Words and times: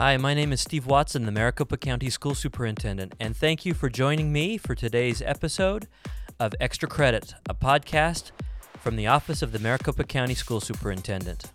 Hi, 0.00 0.16
my 0.16 0.32
name 0.32 0.50
is 0.50 0.62
Steve 0.62 0.86
Watson, 0.86 1.26
the 1.26 1.30
Maricopa 1.30 1.76
County 1.76 2.08
School 2.08 2.34
Superintendent, 2.34 3.12
and 3.20 3.36
thank 3.36 3.66
you 3.66 3.74
for 3.74 3.90
joining 3.90 4.32
me 4.32 4.56
for 4.56 4.74
today's 4.74 5.20
episode 5.20 5.88
of 6.38 6.54
Extra 6.58 6.88
Credit, 6.88 7.34
a 7.50 7.54
podcast 7.54 8.30
from 8.78 8.96
the 8.96 9.06
Office 9.06 9.42
of 9.42 9.52
the 9.52 9.58
Maricopa 9.58 10.04
County 10.04 10.32
School 10.32 10.58
Superintendent. 10.58 11.50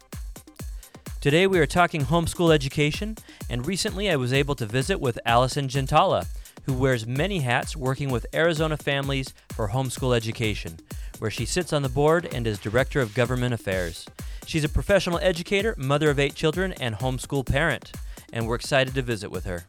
Today 1.22 1.48
we 1.48 1.58
are 1.58 1.66
talking 1.66 2.04
homeschool 2.04 2.54
education, 2.54 3.18
and 3.50 3.66
recently 3.66 4.12
I 4.12 4.16
was 4.16 4.32
able 4.32 4.54
to 4.58 4.68
visit 4.68 5.02
with 5.02 5.18
Allison 5.26 5.68
Gentala, 5.68 6.28
who 6.68 6.74
wears 6.76 7.08
many 7.08 7.40
hats 7.40 7.76
working 7.76 8.12
with 8.12 8.28
Arizona 8.32 8.78
families 8.78 9.34
for 9.54 9.70
homeschool 9.70 10.16
education, 10.16 10.78
where 11.18 11.32
she 11.32 11.48
sits 11.48 11.74
on 11.74 11.82
the 11.82 11.90
board 11.90 12.30
and 12.32 12.46
is 12.46 12.60
Director 12.60 13.02
of 13.02 13.16
Government 13.16 13.56
Affairs. 13.56 14.06
She's 14.46 14.64
a 14.64 14.70
professional 14.70 15.18
educator, 15.24 15.74
mother 15.80 16.12
of 16.12 16.20
eight 16.20 16.36
children, 16.36 16.74
and 16.74 16.94
homeschool 16.94 17.44
parent 17.44 17.92
and 18.36 18.46
we're 18.46 18.56
excited 18.56 18.94
to 18.94 19.02
visit 19.02 19.32
with 19.32 19.46
her. 19.46 19.64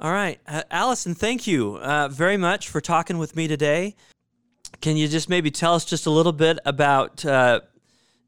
All 0.00 0.12
right. 0.12 0.38
Uh, 0.46 0.62
Allison, 0.70 1.14
thank 1.14 1.46
you 1.46 1.76
uh, 1.76 2.08
very 2.08 2.36
much 2.36 2.68
for 2.68 2.82
talking 2.82 3.16
with 3.16 3.34
me 3.34 3.48
today. 3.48 3.96
Can 4.82 4.98
you 4.98 5.08
just 5.08 5.30
maybe 5.30 5.50
tell 5.50 5.74
us 5.74 5.86
just 5.86 6.04
a 6.04 6.10
little 6.10 6.32
bit 6.32 6.58
about 6.66 7.24
uh, 7.24 7.60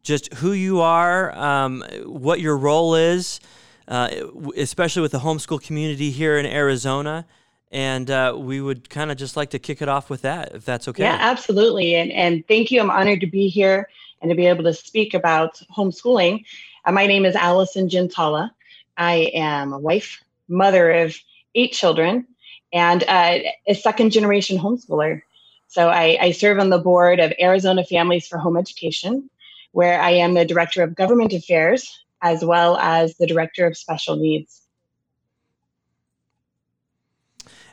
just 0.02 0.32
who 0.34 0.52
you 0.52 0.80
are, 0.80 1.36
um, 1.36 1.84
what 2.04 2.40
your 2.40 2.56
role 2.56 2.94
is, 2.94 3.40
uh, 3.88 4.08
especially 4.56 5.02
with 5.02 5.12
the 5.12 5.18
homeschool 5.18 5.62
community 5.62 6.10
here 6.10 6.38
in 6.38 6.46
Arizona? 6.46 7.26
And 7.70 8.10
uh, 8.10 8.34
we 8.36 8.60
would 8.60 8.88
kind 8.88 9.10
of 9.10 9.16
just 9.16 9.36
like 9.36 9.50
to 9.50 9.58
kick 9.58 9.82
it 9.82 9.88
off 9.88 10.08
with 10.08 10.22
that, 10.22 10.54
if 10.54 10.64
that's 10.64 10.88
okay. 10.88 11.02
Yeah, 11.02 11.18
absolutely. 11.20 11.94
And 11.94 12.12
and 12.12 12.46
thank 12.46 12.70
you. 12.70 12.80
I'm 12.80 12.90
honored 12.90 13.20
to 13.20 13.26
be 13.26 13.48
here 13.48 13.88
and 14.22 14.30
to 14.30 14.36
be 14.36 14.46
able 14.46 14.64
to 14.64 14.74
speak 14.74 15.14
about 15.14 15.60
homeschooling. 15.76 16.44
Uh, 16.84 16.92
my 16.92 17.06
name 17.06 17.24
is 17.24 17.34
Allison 17.34 17.88
Gentala. 17.88 18.50
I 18.96 19.30
am 19.34 19.72
a 19.72 19.78
wife, 19.78 20.22
mother 20.48 20.90
of 20.90 21.16
eight 21.54 21.72
children, 21.72 22.26
and 22.72 23.04
uh, 23.08 23.38
a 23.66 23.74
second 23.74 24.10
generation 24.10 24.58
homeschooler. 24.58 25.22
So 25.68 25.88
I, 25.88 26.16
I 26.20 26.30
serve 26.30 26.58
on 26.58 26.70
the 26.70 26.78
board 26.78 27.20
of 27.20 27.32
Arizona 27.40 27.84
Families 27.84 28.26
for 28.26 28.38
Home 28.38 28.56
Education, 28.56 29.28
where 29.72 30.00
I 30.00 30.10
am 30.10 30.34
the 30.34 30.44
director 30.44 30.82
of 30.82 30.94
government 30.94 31.32
affairs 31.32 32.04
as 32.22 32.44
well 32.44 32.76
as 32.78 33.16
the 33.16 33.26
director 33.26 33.66
of 33.66 33.76
special 33.76 34.16
needs. 34.16 34.62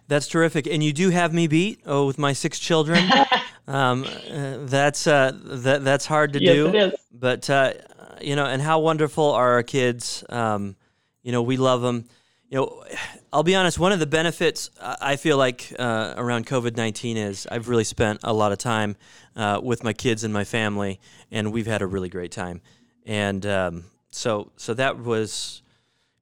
That's 0.08 0.28
terrific, 0.28 0.68
and 0.68 0.84
you 0.84 0.94
do 0.94 1.10
have 1.10 1.34
me 1.34 1.48
beat. 1.48 1.82
Oh, 1.86 2.06
with 2.08 2.18
my 2.18 2.34
six 2.34 2.60
children, 2.60 3.10
um, 3.68 4.04
uh, 4.04 4.58
that's 4.62 5.08
uh, 5.08 5.32
that 5.44 5.84
that's 5.84 6.06
hard 6.06 6.34
to 6.34 6.44
yes, 6.44 6.54
do. 6.54 6.68
It 6.68 6.76
is. 6.76 6.94
But 7.12 7.50
uh, 7.50 7.74
you 8.22 8.36
know, 8.36 8.46
and 8.46 8.62
how 8.62 8.80
wonderful 8.80 9.32
are 9.32 9.54
our 9.54 9.64
kids? 9.64 10.24
Um, 10.30 10.76
you 11.24 11.32
know, 11.32 11.42
we 11.42 11.58
love 11.58 11.82
them. 11.82 12.06
You 12.50 12.58
know, 12.58 12.84
I'll 13.32 13.44
be 13.44 13.56
honest. 13.56 13.80
One 13.80 13.92
of 13.92 14.00
the 14.00 14.06
benefits 14.06 14.70
I 14.80 15.16
feel 15.16 15.38
like 15.38 15.74
uh, 15.80 16.14
around 16.18 16.46
COVID 16.48 16.76
nineteen 16.76 17.18
is 17.18 17.48
I've 17.50 17.70
really 17.70 17.86
spent 17.86 18.20
a 18.24 18.34
lot 18.34 18.52
of 18.52 18.58
time 18.58 18.98
uh, 19.36 19.60
with 19.64 19.84
my 19.84 19.94
kids 19.94 20.24
and 20.24 20.34
my 20.34 20.44
family, 20.44 21.00
and 21.32 21.52
we've 21.52 21.68
had 21.68 21.82
a 21.82 21.88
really 21.88 22.10
great 22.10 22.32
time. 22.32 22.62
And 23.06 23.46
um, 23.46 23.86
so, 24.12 24.52
so 24.58 24.74
that 24.76 25.00
was 25.00 25.63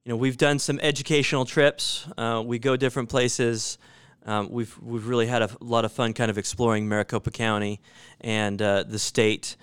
you 0.04 0.10
know, 0.10 0.16
we've 0.16 0.36
done 0.36 0.58
some 0.58 0.80
educational 0.80 1.44
trips. 1.44 2.06
Uh, 2.18 2.42
we 2.44 2.58
go 2.58 2.76
different 2.76 3.08
places. 3.08 3.78
Um, 4.24 4.50
we've 4.50 4.76
we've 4.80 5.06
really 5.06 5.26
had 5.26 5.42
a 5.42 5.50
lot 5.60 5.84
of 5.84 5.92
fun, 5.92 6.12
kind 6.12 6.30
of 6.30 6.38
exploring 6.38 6.88
Maricopa 6.88 7.30
County 7.30 7.80
and 8.20 8.60
uh, 8.60 8.84
the 8.84 8.98
state, 8.98 9.56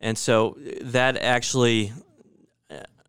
and 0.00 0.16
so 0.16 0.56
that 0.82 1.16
actually, 1.16 1.92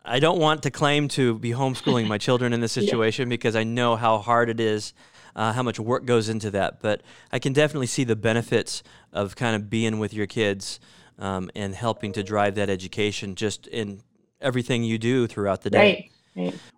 I 0.04 0.20
don't 0.20 0.40
want 0.40 0.64
to 0.64 0.72
claim 0.72 1.08
to 1.10 1.38
be 1.40 1.52
homeschooling 1.52 2.08
my 2.08 2.18
children 2.18 2.52
in 2.54 2.62
this 2.62 2.72
situation 2.82 3.28
yeah. 3.28 3.34
because 3.36 3.56
I 3.56 3.64
know 3.64 3.96
how 3.96 4.18
hard 4.18 4.50
it 4.50 4.60
is, 4.60 4.94
uh, 5.36 5.54
how 5.54 5.64
much 5.64 5.80
work 5.80 6.06
goes 6.06 6.28
into 6.30 6.52
that. 6.52 6.82
But 6.82 7.02
I 7.32 7.40
can 7.40 7.54
definitely 7.54 7.88
see 7.88 8.04
the 8.04 8.18
benefits 8.18 8.84
of 9.14 9.36
kind 9.36 9.56
of 9.56 9.70
being 9.70 10.00
with 10.00 10.14
your 10.14 10.28
kids 10.28 10.80
um, 11.18 11.50
and 11.56 11.76
helping 11.76 12.14
to 12.14 12.24
drive 12.24 12.56
that 12.56 12.70
education 12.70 13.36
just 13.36 13.68
in 13.68 14.02
everything 14.42 14.84
you 14.84 14.98
do 14.98 15.28
throughout 15.28 15.62
the 15.62 15.70
day. 15.70 15.80
Right. 15.80 16.12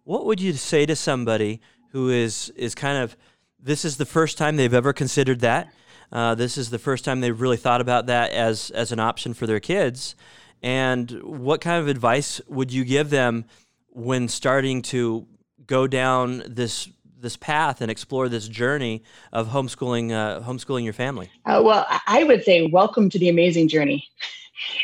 What 0.03 0.25
would 0.25 0.41
you 0.41 0.53
say 0.53 0.85
to 0.85 0.95
somebody 0.95 1.61
who 1.91 2.09
is 2.09 2.51
is 2.55 2.75
kind 2.75 2.97
of 2.97 3.15
this 3.59 3.85
is 3.85 3.97
the 3.97 4.05
first 4.05 4.37
time 4.37 4.55
they've 4.55 4.73
ever 4.73 4.93
considered 4.93 5.41
that? 5.41 5.71
Uh, 6.11 6.35
this 6.35 6.57
is 6.57 6.69
the 6.69 6.79
first 6.79 7.05
time 7.05 7.21
they've 7.21 7.39
really 7.39 7.57
thought 7.57 7.81
about 7.81 8.07
that 8.07 8.31
as 8.31 8.71
as 8.71 8.91
an 8.91 8.99
option 8.99 9.33
for 9.33 9.47
their 9.47 9.59
kids. 9.59 10.15
And 10.61 11.11
what 11.23 11.61
kind 11.61 11.81
of 11.81 11.87
advice 11.87 12.41
would 12.47 12.71
you 12.71 12.83
give 12.85 13.09
them 13.09 13.45
when 13.89 14.27
starting 14.27 14.81
to 14.83 15.27
go 15.65 15.87
down 15.87 16.43
this 16.47 16.89
this 17.19 17.37
path 17.37 17.81
and 17.81 17.91
explore 17.91 18.27
this 18.27 18.47
journey 18.47 19.03
of 19.31 19.47
homeschooling 19.49 20.11
uh, 20.11 20.41
homeschooling 20.41 20.83
your 20.83 20.93
family? 20.93 21.29
Uh, 21.45 21.61
well, 21.63 21.85
I 22.07 22.23
would 22.23 22.43
say 22.43 22.67
welcome 22.67 23.09
to 23.09 23.19
the 23.19 23.29
amazing 23.29 23.67
journey. 23.67 24.07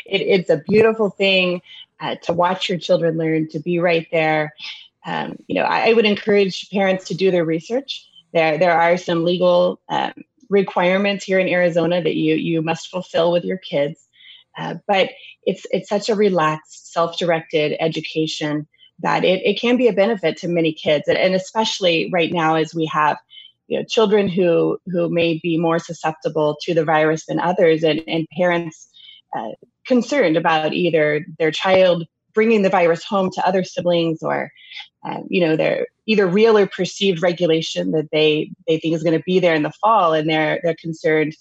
It, 0.06 0.22
it's 0.22 0.50
a 0.50 0.56
beautiful 0.66 1.10
thing 1.10 1.62
uh, 2.00 2.16
to 2.22 2.32
watch 2.32 2.68
your 2.68 2.78
children 2.78 3.18
learn, 3.18 3.48
to 3.48 3.58
be 3.58 3.78
right 3.78 4.06
there. 4.12 4.54
Um, 5.06 5.36
you 5.46 5.54
know, 5.54 5.62
I, 5.62 5.90
I, 5.90 5.92
would 5.92 6.04
encourage 6.04 6.68
parents 6.70 7.06
to 7.06 7.14
do 7.14 7.30
their 7.30 7.44
research. 7.44 8.06
There, 8.32 8.58
there 8.58 8.78
are 8.78 8.96
some 8.96 9.24
legal 9.24 9.80
um, 9.88 10.12
requirements 10.50 11.24
here 11.24 11.38
in 11.38 11.48
Arizona 11.48 12.02
that 12.02 12.14
you 12.14 12.34
you 12.34 12.62
must 12.62 12.88
fulfill 12.88 13.32
with 13.32 13.44
your 13.44 13.58
kids, 13.58 14.06
uh, 14.58 14.74
but 14.86 15.10
it's 15.44 15.66
it's 15.70 15.88
such 15.88 16.08
a 16.08 16.14
relaxed, 16.14 16.92
self-directed 16.92 17.76
education 17.80 18.66
that 19.00 19.24
it, 19.24 19.40
it 19.44 19.60
can 19.60 19.76
be 19.76 19.88
a 19.88 19.92
benefit 19.92 20.36
to 20.38 20.48
many 20.48 20.72
kids, 20.72 21.04
and, 21.06 21.16
and 21.16 21.34
especially 21.34 22.10
right 22.12 22.32
now 22.32 22.56
as 22.56 22.74
we 22.74 22.84
have 22.86 23.16
you 23.68 23.78
know 23.78 23.84
children 23.84 24.28
who 24.28 24.78
who 24.86 25.08
may 25.08 25.38
be 25.42 25.58
more 25.58 25.78
susceptible 25.78 26.56
to 26.62 26.74
the 26.74 26.84
virus 26.84 27.26
than 27.26 27.40
others, 27.40 27.82
and 27.82 28.02
and 28.06 28.26
parents 28.36 28.88
uh, 29.36 29.50
concerned 29.86 30.36
about 30.36 30.72
either 30.72 31.24
their 31.38 31.50
child 31.50 32.06
bringing 32.34 32.62
the 32.62 32.70
virus 32.70 33.02
home 33.04 33.30
to 33.32 33.46
other 33.46 33.64
siblings 33.64 34.22
or 34.22 34.52
um, 35.04 35.26
you 35.28 35.40
know 35.40 35.56
their 35.56 35.86
either 36.06 36.26
real 36.26 36.56
or 36.56 36.66
perceived 36.66 37.22
regulation 37.22 37.92
that 37.92 38.08
they 38.12 38.50
they 38.66 38.78
think 38.78 38.94
is 38.94 39.02
going 39.02 39.16
to 39.16 39.24
be 39.24 39.38
there 39.38 39.54
in 39.54 39.62
the 39.62 39.72
fall 39.80 40.12
and 40.12 40.28
they're 40.28 40.60
they're 40.62 40.76
concerned. 40.76 41.34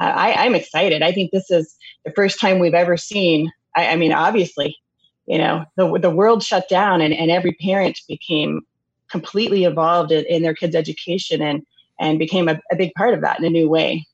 Uh, 0.00 0.12
I, 0.14 0.44
i'm 0.44 0.54
excited. 0.54 1.02
I 1.02 1.12
think 1.12 1.30
this 1.30 1.50
is 1.50 1.76
the 2.04 2.12
first 2.12 2.40
time 2.40 2.58
we've 2.58 2.74
ever 2.74 2.96
seen 2.96 3.50
i, 3.76 3.88
I 3.88 3.96
mean 3.96 4.12
obviously 4.12 4.76
you 5.26 5.38
know 5.38 5.64
the, 5.76 5.98
the 5.98 6.10
world 6.10 6.42
shut 6.42 6.68
down 6.68 7.00
and, 7.00 7.14
and 7.14 7.30
every 7.30 7.52
parent 7.52 7.98
became 8.08 8.62
completely 9.10 9.64
involved 9.64 10.10
in, 10.10 10.24
in 10.26 10.42
their 10.42 10.54
kids 10.54 10.74
education 10.74 11.42
and 11.42 11.62
and 12.00 12.18
became 12.18 12.48
a, 12.48 12.60
a 12.70 12.76
big 12.76 12.92
part 12.94 13.14
of 13.14 13.20
that 13.20 13.38
in 13.38 13.44
a 13.44 13.50
new 13.50 13.68
way 13.68 14.06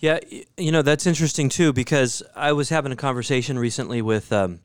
yeah, 0.00 0.18
you 0.56 0.72
know 0.72 0.80
that's 0.80 1.06
interesting 1.06 1.50
too 1.50 1.74
because 1.74 2.22
I 2.34 2.52
was 2.52 2.70
having 2.70 2.90
a 2.90 2.96
conversation 2.96 3.58
recently 3.58 4.00
with, 4.00 4.32
um, 4.32 4.60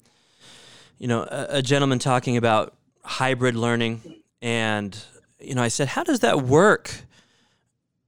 you 0.97 1.07
know, 1.09 1.23
a, 1.23 1.57
a, 1.57 1.61
gentleman 1.61 1.99
talking 1.99 2.37
about 2.37 2.73
hybrid 3.03 3.55
learning, 3.55 4.01
and 4.41 4.97
you 5.39 5.53
know, 5.53 5.61
I 5.61 5.67
said, 5.67 5.89
how 5.89 6.03
does 6.03 6.21
that 6.21 6.41
work 6.41 6.89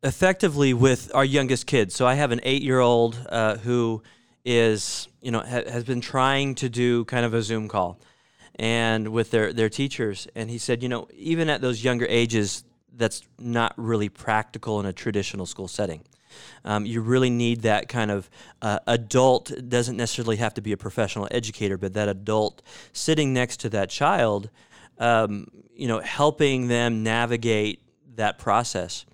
effectively 0.04 0.74
with 0.74 1.12
our 1.14 1.26
youngest 1.26 1.68
kids? 1.68 1.94
So 1.96 2.08
I 2.08 2.14
have 2.14 2.32
an 2.32 2.40
eight-year-old 2.44 3.28
uh, 3.28 3.58
who 3.58 4.02
is, 4.46 5.10
you 5.22 5.32
know, 5.32 5.42
ha- 5.42 5.70
has 5.70 5.84
been 5.84 6.00
trying 6.00 6.56
to 6.56 6.70
do 6.70 7.04
kind 7.06 7.26
of 7.26 7.34
a 7.34 7.42
Zoom 7.42 7.68
call, 7.68 8.00
and 8.56 9.10
with 9.10 9.32
their 9.32 9.52
their 9.52 9.70
teachers, 9.70 10.30
and 10.34 10.50
he 10.50 10.58
said, 10.58 10.82
you 10.82 10.88
know, 10.88 11.10
even 11.14 11.50
at 11.50 11.60
those 11.60 11.84
younger 11.84 12.06
ages, 12.08 12.64
that's 12.94 13.22
not 13.38 13.74
really 13.76 14.08
practical 14.08 14.80
in 14.80 14.86
a 14.86 14.94
traditional 14.94 15.46
school 15.46 15.68
setting. 15.68 16.06
Um, 16.66 16.86
you 16.86 17.02
really 17.02 17.30
need 17.30 17.62
that 17.62 17.90
kind 17.90 18.12
of 18.12 18.30
uh, 18.62 18.80
adult, 18.88 19.52
doesn't 19.70 19.98
necessarily 19.98 20.38
have 20.38 20.54
to 20.56 20.62
be 20.62 20.72
a 20.72 20.78
professional 20.78 21.28
educator, 21.32 21.78
but 21.78 21.94
that 21.94 22.10
adult 22.10 22.62
sitting 22.94 23.34
next 23.34 23.58
to 23.62 23.70
that 23.70 23.90
child, 23.90 24.50
um, 25.00 25.48
you 25.76 25.88
know, 25.88 26.00
helping 26.00 26.68
them 26.68 27.04
navigate 27.04 27.82
that 28.16 28.38
process. 28.38 29.06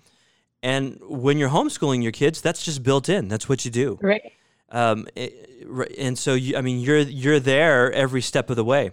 And 0.62 0.98
when 1.02 1.38
you're 1.38 1.50
homeschooling 1.50 2.02
your 2.02 2.12
kids, 2.12 2.40
that's 2.40 2.64
just 2.64 2.82
built 2.82 3.08
in. 3.08 3.28
That's 3.28 3.48
what 3.48 3.64
you 3.64 3.70
do. 3.70 3.98
Right. 4.00 4.32
Um, 4.70 5.06
it, 5.14 5.60
and 5.98 6.18
so, 6.18 6.34
you, 6.34 6.56
I 6.56 6.62
mean, 6.62 6.80
you're 6.80 6.98
you're 6.98 7.40
there 7.40 7.92
every 7.92 8.22
step 8.22 8.50
of 8.50 8.56
the 8.56 8.64
way. 8.64 8.92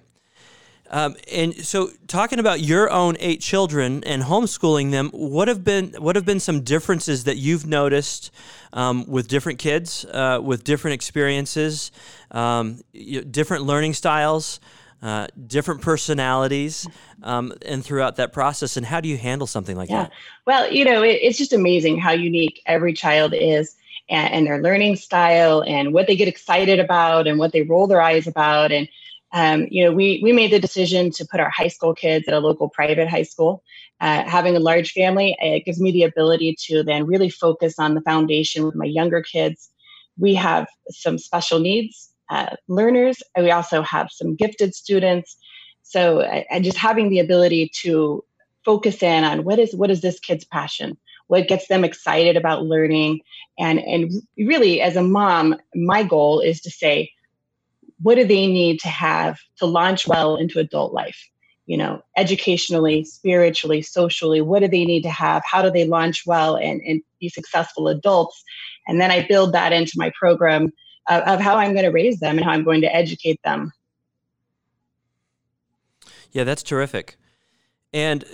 Um, 0.92 1.16
and 1.32 1.56
so, 1.56 1.90
talking 2.08 2.38
about 2.38 2.60
your 2.60 2.92
own 2.92 3.16
eight 3.20 3.42
children 3.42 4.04
and 4.04 4.24
homeschooling 4.24 4.92
them, 4.92 5.10
what 5.14 5.48
have 5.48 5.64
been 5.64 5.94
what 5.98 6.16
have 6.16 6.26
been 6.26 6.40
some 6.40 6.62
differences 6.62 7.24
that 7.24 7.38
you've 7.38 7.66
noticed 7.66 8.30
um, 8.74 9.08
with 9.08 9.28
different 9.28 9.58
kids, 9.58 10.06
uh, 10.06 10.40
with 10.44 10.64
different 10.64 10.94
experiences, 10.94 11.92
um, 12.32 12.82
different 13.32 13.64
learning 13.64 13.94
styles? 13.94 14.60
uh, 15.02 15.28
different 15.48 15.82
personalities, 15.82 16.88
um, 17.24 17.54
and 17.66 17.84
throughout 17.84 18.18
that 18.18 18.34
process. 18.34 18.78
And 18.78 18.86
how 18.86 19.02
do 19.02 19.10
you 19.10 19.18
handle 19.18 19.48
something 19.48 19.76
like 19.76 19.90
yeah. 19.90 20.04
that? 20.04 20.12
Well, 20.46 20.72
you 20.72 20.86
know, 20.86 21.02
it, 21.02 21.20
it's 21.22 21.38
just 21.38 21.54
amazing 21.54 21.98
how 21.98 22.12
unique 22.12 22.62
every 22.66 22.94
child 22.94 23.34
is. 23.34 23.76
And, 24.10 24.34
and, 24.34 24.48
their 24.48 24.62
learning 24.62 24.98
style 24.98 25.64
and 25.66 25.94
what 25.94 26.06
they 26.06 26.18
get 26.18 26.28
excited 26.28 26.80
about 26.80 27.28
and 27.28 27.40
what 27.40 27.54
they 27.54 27.62
roll 27.62 27.88
their 27.88 28.02
eyes 28.02 28.28
about 28.28 28.70
and 28.70 28.90
um, 29.34 29.68
you 29.70 29.84
know 29.84 29.92
we 29.92 30.20
we 30.24 30.32
made 30.32 30.52
the 30.52 30.60
decision 30.60 31.12
to 31.12 31.26
put 31.26 31.40
our 31.40 31.50
high 31.50 31.68
school 31.68 31.94
kids 31.94 32.28
at 32.28 32.34
a 32.34 32.40
local 32.40 32.70
private 32.70 33.08
high 33.08 33.24
school 33.24 33.64
uh, 34.00 34.24
having 34.28 34.56
a 34.56 34.60
large 34.60 34.92
family 34.92 35.36
it 35.40 35.66
gives 35.66 35.80
me 35.80 35.92
the 35.92 36.04
ability 36.04 36.56
to 36.60 36.84
then 36.84 37.06
really 37.06 37.30
focus 37.30 37.80
on 37.80 37.96
the 37.96 38.02
foundation 38.02 38.66
with 38.66 38.76
my 38.76 38.86
younger 38.86 39.22
kids 39.22 39.70
we 40.18 40.36
have 40.36 40.68
some 40.90 41.18
special 41.18 41.60
needs 41.60 42.12
uh, 42.32 42.56
learners. 42.68 43.22
And 43.36 43.46
we 43.46 43.52
also 43.52 43.84
have 43.84 44.08
some 44.10 44.36
gifted 44.36 44.74
students. 44.74 45.38
So, 45.84 46.22
and 46.22 46.64
just 46.64 46.78
having 46.78 47.10
the 47.10 47.20
ability 47.20 47.72
to 47.82 48.24
focus 48.64 49.04
in 49.04 49.24
on 49.24 49.44
what 49.44 49.60
is 49.60 49.76
what 49.76 49.92
is 49.92 50.02
this 50.02 50.20
kid's 50.20 50.46
passion, 50.46 50.98
what 51.28 51.48
gets 51.48 51.68
them 51.68 51.84
excited 51.84 52.38
about 52.38 52.64
learning, 52.64 53.20
and 53.60 53.80
and 53.80 54.12
really 54.38 54.82
as 54.82 54.96
a 54.96 55.04
mom, 55.04 55.58
my 55.76 56.04
goal 56.04 56.40
is 56.40 56.62
to 56.62 56.72
say, 56.72 57.12
what 58.02 58.16
do 58.16 58.26
they 58.26 58.48
need 58.48 58.80
to 58.82 58.88
have 58.88 59.40
to 59.58 59.66
launch 59.66 60.08
well 60.08 60.36
into 60.36 60.60
adult 60.60 60.94
life? 60.94 61.18
You 61.66 61.78
know, 61.78 62.02
educationally, 62.18 63.04
spiritually, 63.06 63.82
socially, 63.82 64.42
what 64.42 64.62
do 64.62 64.68
they 64.68 64.86
need 64.86 65.04
to 65.04 65.10
have? 65.10 65.44
How 65.46 65.62
do 65.62 65.70
they 65.70 65.86
launch 65.86 66.24
well 66.26 66.58
and, 66.58 66.82
and 66.82 67.02
be 67.20 67.30
successful 67.30 67.88
adults? 67.88 68.44
And 68.88 69.00
then 69.00 69.12
I 69.12 69.26
build 69.28 69.54
that 69.54 69.72
into 69.72 69.94
my 69.96 70.12
program 70.20 70.72
of, 71.10 71.22
of 71.24 71.40
how 71.40 71.58
I'm 71.58 71.74
going 71.74 71.86
to 71.86 71.92
raise 71.92 72.20
them 72.20 72.38
and 72.38 72.46
how 72.46 72.52
I'm 72.52 72.64
going 72.64 72.82
to 72.82 72.94
educate 72.94 73.40
them. 73.44 73.72
Yeah, 76.32 76.44
that's 76.44 76.64
terrific. 76.64 77.18
And 77.94 78.26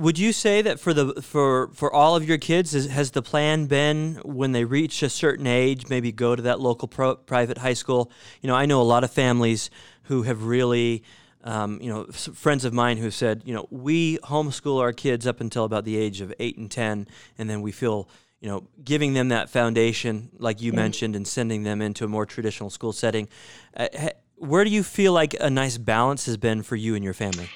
would 0.00 0.18
you 0.18 0.32
say 0.32 0.62
that 0.62 0.80
for 0.80 0.94
the 0.94 1.20
for 1.20 1.68
for 1.74 1.92
all 1.92 2.16
of 2.16 2.26
your 2.26 2.38
kids 2.38 2.74
is, 2.74 2.86
has 2.86 3.10
the 3.10 3.22
plan 3.22 3.66
been 3.66 4.14
when 4.24 4.52
they 4.52 4.64
reach 4.64 5.02
a 5.02 5.10
certain 5.10 5.46
age 5.46 5.88
maybe 5.88 6.10
go 6.10 6.34
to 6.34 6.42
that 6.42 6.58
local 6.58 6.88
pro, 6.88 7.14
private 7.14 7.58
high 7.58 7.74
school 7.74 8.10
you 8.40 8.48
know 8.48 8.56
i 8.56 8.64
know 8.66 8.80
a 8.80 8.82
lot 8.82 9.04
of 9.04 9.10
families 9.10 9.70
who 10.04 10.22
have 10.22 10.44
really 10.44 11.02
um, 11.44 11.80
you 11.82 11.90
know 11.90 12.04
friends 12.06 12.64
of 12.64 12.72
mine 12.72 12.96
who 12.96 13.10
said 13.10 13.42
you 13.44 13.52
know 13.52 13.66
we 13.70 14.16
homeschool 14.18 14.80
our 14.80 14.92
kids 14.92 15.26
up 15.26 15.40
until 15.40 15.64
about 15.64 15.84
the 15.84 15.96
age 15.96 16.20
of 16.20 16.32
8 16.40 16.56
and 16.56 16.70
10 16.70 17.06
and 17.38 17.50
then 17.50 17.60
we 17.60 17.72
feel 17.72 18.08
you 18.40 18.48
know, 18.48 18.66
giving 18.82 19.12
them 19.12 19.28
that 19.28 19.50
foundation, 19.50 20.30
like 20.38 20.62
you 20.62 20.72
mentioned, 20.72 21.14
and 21.14 21.28
sending 21.28 21.62
them 21.62 21.82
into 21.82 22.06
a 22.06 22.08
more 22.08 22.24
traditional 22.24 22.70
school 22.70 22.94
setting. 22.94 23.28
Uh, 23.76 23.88
where 24.36 24.64
do 24.64 24.70
you 24.70 24.82
feel 24.82 25.12
like 25.12 25.36
a 25.38 25.50
nice 25.50 25.76
balance 25.76 26.24
has 26.24 26.38
been 26.38 26.62
for 26.62 26.74
you 26.74 26.94
and 26.94 27.04
your 27.04 27.12
family? 27.12 27.50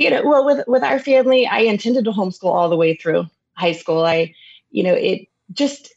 You 0.00 0.08
know, 0.08 0.22
well, 0.24 0.46
with 0.46 0.66
with 0.66 0.82
our 0.82 0.98
family, 0.98 1.46
I 1.46 1.58
intended 1.58 2.06
to 2.06 2.10
homeschool 2.10 2.44
all 2.44 2.70
the 2.70 2.76
way 2.76 2.94
through 2.94 3.26
high 3.52 3.72
school. 3.72 4.06
I, 4.06 4.34
you 4.70 4.82
know, 4.82 4.94
it 4.94 5.28
just, 5.52 5.92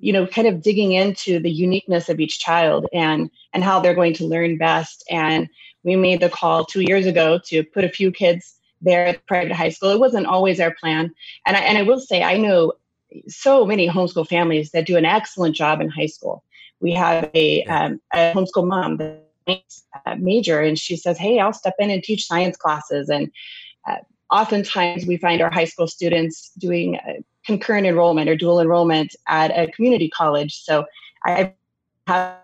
you 0.00 0.12
know, 0.12 0.26
kind 0.26 0.48
of 0.48 0.60
digging 0.60 0.90
into 0.90 1.38
the 1.38 1.50
uniqueness 1.50 2.08
of 2.08 2.18
each 2.18 2.40
child 2.40 2.88
and 2.92 3.30
and 3.52 3.62
how 3.62 3.78
they're 3.78 3.94
going 3.94 4.14
to 4.14 4.26
learn 4.26 4.58
best. 4.58 5.04
And 5.08 5.48
we 5.84 5.94
made 5.94 6.18
the 6.18 6.30
call 6.30 6.64
two 6.64 6.80
years 6.80 7.06
ago 7.06 7.38
to 7.46 7.62
put 7.62 7.84
a 7.84 7.88
few 7.88 8.10
kids 8.10 8.56
there 8.80 9.06
at 9.06 9.24
private 9.26 9.52
high 9.52 9.68
school. 9.68 9.90
It 9.90 10.00
wasn't 10.00 10.26
always 10.26 10.58
our 10.58 10.74
plan, 10.74 11.14
and 11.46 11.56
I 11.56 11.60
and 11.60 11.78
I 11.78 11.82
will 11.82 12.00
say 12.00 12.24
I 12.24 12.38
know 12.38 12.72
so 13.28 13.64
many 13.64 13.88
homeschool 13.88 14.26
families 14.26 14.72
that 14.72 14.86
do 14.86 14.96
an 14.96 15.04
excellent 15.04 15.54
job 15.54 15.80
in 15.80 15.88
high 15.88 16.06
school. 16.06 16.42
We 16.80 16.90
have 16.94 17.30
a, 17.34 17.62
um, 17.66 18.00
a 18.12 18.32
homeschool 18.34 18.66
mom 18.66 18.96
that 18.96 19.31
major, 20.18 20.60
and 20.60 20.78
she 20.78 20.96
says, 20.96 21.18
"Hey, 21.18 21.38
I'll 21.38 21.52
step 21.52 21.74
in 21.78 21.90
and 21.90 22.02
teach 22.02 22.26
science 22.26 22.56
classes." 22.56 23.08
And 23.08 23.30
uh, 23.88 23.96
oftentimes, 24.30 25.06
we 25.06 25.16
find 25.16 25.40
our 25.40 25.50
high 25.50 25.64
school 25.64 25.86
students 25.86 26.50
doing 26.58 26.96
uh, 26.96 27.20
concurrent 27.44 27.86
enrollment 27.86 28.28
or 28.28 28.36
dual 28.36 28.60
enrollment 28.60 29.14
at 29.28 29.50
a 29.50 29.70
community 29.72 30.08
college. 30.08 30.62
So 30.62 30.84
I 31.24 31.54
have 32.06 32.36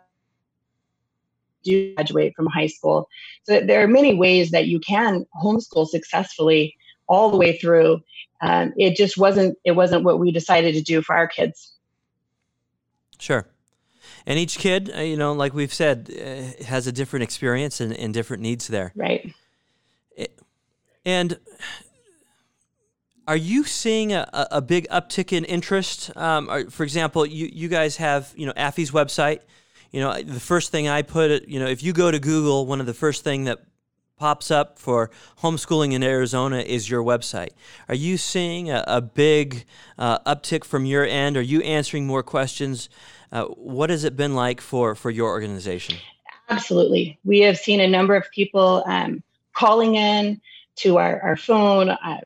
do 1.64 1.94
graduate 1.94 2.34
from 2.36 2.46
high 2.46 2.68
school. 2.68 3.08
So 3.42 3.60
there 3.60 3.82
are 3.82 3.88
many 3.88 4.14
ways 4.14 4.50
that 4.52 4.66
you 4.66 4.78
can 4.78 5.26
homeschool 5.42 5.88
successfully 5.88 6.76
all 7.08 7.30
the 7.30 7.36
way 7.36 7.56
through 7.58 8.00
um, 8.40 8.72
it 8.76 8.96
just 8.96 9.18
wasn't 9.18 9.58
it 9.64 9.72
wasn't 9.72 10.04
what 10.04 10.18
we 10.18 10.30
decided 10.30 10.74
to 10.74 10.82
do 10.82 11.02
for 11.02 11.16
our 11.16 11.26
kids 11.26 11.74
sure 13.18 13.46
and 14.28 14.38
each 14.38 14.58
kid 14.58 14.92
uh, 14.94 15.00
you 15.00 15.16
know 15.16 15.32
like 15.32 15.54
we've 15.54 15.74
said 15.74 16.08
uh, 16.10 16.64
has 16.64 16.86
a 16.86 16.92
different 16.92 17.24
experience 17.24 17.80
and, 17.80 17.92
and 17.92 18.14
different 18.14 18.42
needs 18.42 18.68
there. 18.68 18.92
Right. 18.94 19.34
It, 20.16 20.38
and 21.04 21.38
are 23.26 23.36
you 23.36 23.64
seeing 23.64 24.12
a, 24.12 24.28
a 24.50 24.62
big 24.62 24.88
uptick 24.88 25.32
in 25.32 25.44
interest? 25.44 26.16
Um, 26.16 26.48
or, 26.48 26.70
for 26.70 26.84
example 26.84 27.26
you, 27.26 27.48
you 27.52 27.68
guys 27.68 27.96
have 27.96 28.32
you 28.36 28.46
know 28.46 28.52
AFI's 28.52 28.92
website. 28.92 29.40
You 29.90 30.02
know 30.02 30.22
the 30.22 30.38
first 30.38 30.70
thing 30.70 30.86
i 30.86 31.00
put 31.00 31.48
you 31.48 31.58
know 31.58 31.66
if 31.66 31.82
you 31.82 31.94
go 31.94 32.10
to 32.10 32.18
google 32.18 32.66
one 32.66 32.78
of 32.78 32.84
the 32.84 32.92
first 32.92 33.24
thing 33.24 33.44
that 33.44 33.60
pops 34.18 34.50
up 34.50 34.78
for 34.78 35.10
homeschooling 35.42 35.92
in 35.92 36.02
Arizona 36.02 36.58
is 36.58 36.90
your 36.90 37.02
website. 37.02 37.50
Are 37.88 37.94
you 37.94 38.16
seeing 38.16 38.70
a, 38.70 38.84
a 38.86 39.00
big 39.00 39.64
uh, 39.96 40.18
uptick 40.20 40.64
from 40.64 40.84
your 40.84 41.04
end? 41.04 41.36
Are 41.36 41.42
you 41.42 41.60
answering 41.62 42.06
more 42.06 42.22
questions? 42.22 42.88
Uh, 43.30 43.44
what 43.44 43.90
has 43.90 44.04
it 44.04 44.16
been 44.16 44.34
like 44.34 44.60
for, 44.60 44.94
for 44.94 45.10
your 45.10 45.28
organization? 45.28 45.96
Absolutely. 46.48 47.18
We 47.24 47.40
have 47.40 47.58
seen 47.58 47.80
a 47.80 47.88
number 47.88 48.16
of 48.16 48.30
people 48.30 48.82
um, 48.86 49.22
calling 49.52 49.94
in 49.94 50.40
to 50.76 50.98
our, 50.98 51.20
our 51.20 51.36
phone, 51.36 51.90
uh, 51.90 52.20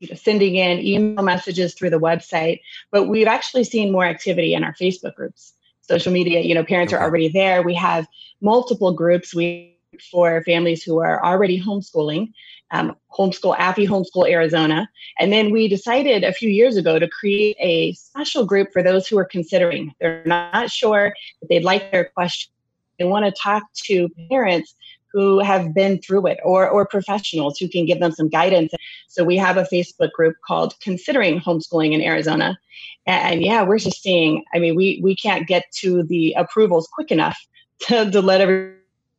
you 0.00 0.08
know, 0.08 0.14
sending 0.14 0.56
in 0.56 0.78
email 0.80 1.24
messages 1.24 1.74
through 1.74 1.90
the 1.90 1.98
website, 1.98 2.60
but 2.90 3.04
we've 3.04 3.26
actually 3.26 3.64
seen 3.64 3.92
more 3.92 4.04
activity 4.04 4.54
in 4.54 4.64
our 4.64 4.74
Facebook 4.74 5.14
groups. 5.14 5.54
Social 5.82 6.12
media, 6.12 6.40
you 6.40 6.54
know, 6.54 6.64
parents 6.64 6.92
okay. 6.92 7.00
are 7.00 7.04
already 7.04 7.28
there. 7.28 7.62
We 7.62 7.74
have 7.74 8.06
multiple 8.40 8.92
groups. 8.92 9.34
We 9.34 9.77
for 10.02 10.42
families 10.42 10.82
who 10.82 10.98
are 10.98 11.24
already 11.24 11.60
homeschooling, 11.60 12.32
um, 12.70 12.96
homeschool 13.12 13.56
AFI 13.56 13.88
Homeschool 13.88 14.28
Arizona. 14.28 14.88
And 15.18 15.32
then 15.32 15.50
we 15.50 15.68
decided 15.68 16.24
a 16.24 16.32
few 16.32 16.50
years 16.50 16.76
ago 16.76 16.98
to 16.98 17.08
create 17.08 17.56
a 17.58 17.92
special 17.94 18.44
group 18.44 18.72
for 18.72 18.82
those 18.82 19.06
who 19.06 19.18
are 19.18 19.24
considering. 19.24 19.94
They're 20.00 20.22
not 20.26 20.70
sure 20.70 21.14
that 21.40 21.48
they'd 21.48 21.64
like 21.64 21.90
their 21.90 22.04
question. 22.04 22.52
They 22.98 23.04
want 23.04 23.24
to 23.24 23.32
talk 23.40 23.62
to 23.86 24.08
parents 24.28 24.74
who 25.12 25.40
have 25.40 25.72
been 25.72 25.98
through 26.00 26.26
it 26.26 26.38
or, 26.44 26.68
or 26.68 26.86
professionals 26.86 27.58
who 27.58 27.68
can 27.68 27.86
give 27.86 28.00
them 28.00 28.12
some 28.12 28.28
guidance. 28.28 28.72
So 29.08 29.24
we 29.24 29.36
have 29.36 29.56
a 29.56 29.62
Facebook 29.62 30.12
group 30.12 30.36
called 30.46 30.78
Considering 30.80 31.40
Homeschooling 31.40 31.92
in 31.92 32.02
Arizona. 32.02 32.58
And, 33.06 33.34
and 33.34 33.42
yeah, 33.42 33.62
we're 33.62 33.78
just 33.78 34.02
seeing, 34.02 34.44
I 34.52 34.58
mean, 34.58 34.74
we, 34.74 35.00
we 35.02 35.16
can't 35.16 35.46
get 35.46 35.64
to 35.80 36.02
the 36.02 36.34
approvals 36.36 36.88
quick 36.92 37.10
enough 37.10 37.38
to, 37.80 38.10
to 38.10 38.20
let 38.20 38.40
everyone 38.40 38.77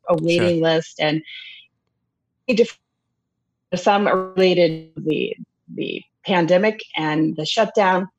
a 0.10 0.16
waiting 0.16 0.60
sure. 0.60 0.64
list 0.64 1.00
and 1.00 1.22
some 3.76 4.08
are 4.08 4.32
related 4.32 4.94
to 4.96 5.02
the 5.02 5.36
the 5.76 6.04
pandemic 6.26 6.82
and 6.98 7.36
the 7.36 7.46
shutdown. 7.46 8.10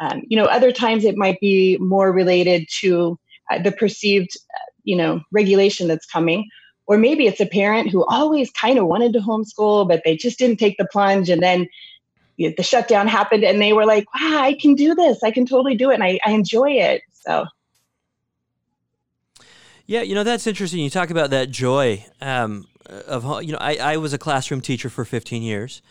Um, 0.00 0.22
you 0.26 0.36
know, 0.36 0.46
other 0.46 0.72
times 0.72 1.04
it 1.04 1.16
might 1.16 1.38
be 1.40 1.76
more 1.78 2.10
related 2.10 2.66
to 2.80 3.18
uh, 3.50 3.62
the 3.62 3.72
perceived, 3.72 4.36
uh, 4.54 4.70
you 4.82 4.96
know, 4.96 5.20
regulation 5.30 5.86
that's 5.86 6.06
coming, 6.06 6.48
or 6.86 6.96
maybe 6.96 7.26
it's 7.26 7.40
a 7.40 7.46
parent 7.46 7.90
who 7.90 8.04
always 8.06 8.50
kind 8.50 8.78
of 8.78 8.86
wanted 8.86 9.12
to 9.12 9.20
homeschool, 9.20 9.86
but 9.86 10.02
they 10.04 10.16
just 10.16 10.38
didn't 10.38 10.58
take 10.58 10.76
the 10.78 10.88
plunge, 10.90 11.28
and 11.28 11.42
then 11.42 11.66
you 12.36 12.48
know, 12.48 12.54
the 12.56 12.62
shutdown 12.62 13.06
happened, 13.06 13.44
and 13.44 13.60
they 13.60 13.72
were 13.72 13.86
like, 13.86 14.06
"Wow, 14.14 14.40
I 14.42 14.54
can 14.54 14.74
do 14.74 14.94
this! 14.94 15.22
I 15.22 15.30
can 15.30 15.46
totally 15.46 15.76
do 15.76 15.90
it, 15.90 15.94
and 15.94 16.04
I, 16.04 16.18
I 16.24 16.32
enjoy 16.32 16.70
it." 16.72 17.02
So 17.12 17.46
yeah, 19.86 20.02
you 20.02 20.14
know 20.14 20.24
that's 20.24 20.46
interesting. 20.46 20.80
You 20.80 20.90
talk 20.90 21.10
about 21.10 21.30
that 21.30 21.50
joy 21.50 22.04
um, 22.20 22.66
of 22.86 23.42
you 23.42 23.52
know 23.52 23.58
I, 23.60 23.76
I 23.76 23.96
was 23.96 24.12
a 24.12 24.18
classroom 24.18 24.60
teacher 24.60 24.88
for 24.88 25.04
15 25.04 25.42
years. 25.42 25.82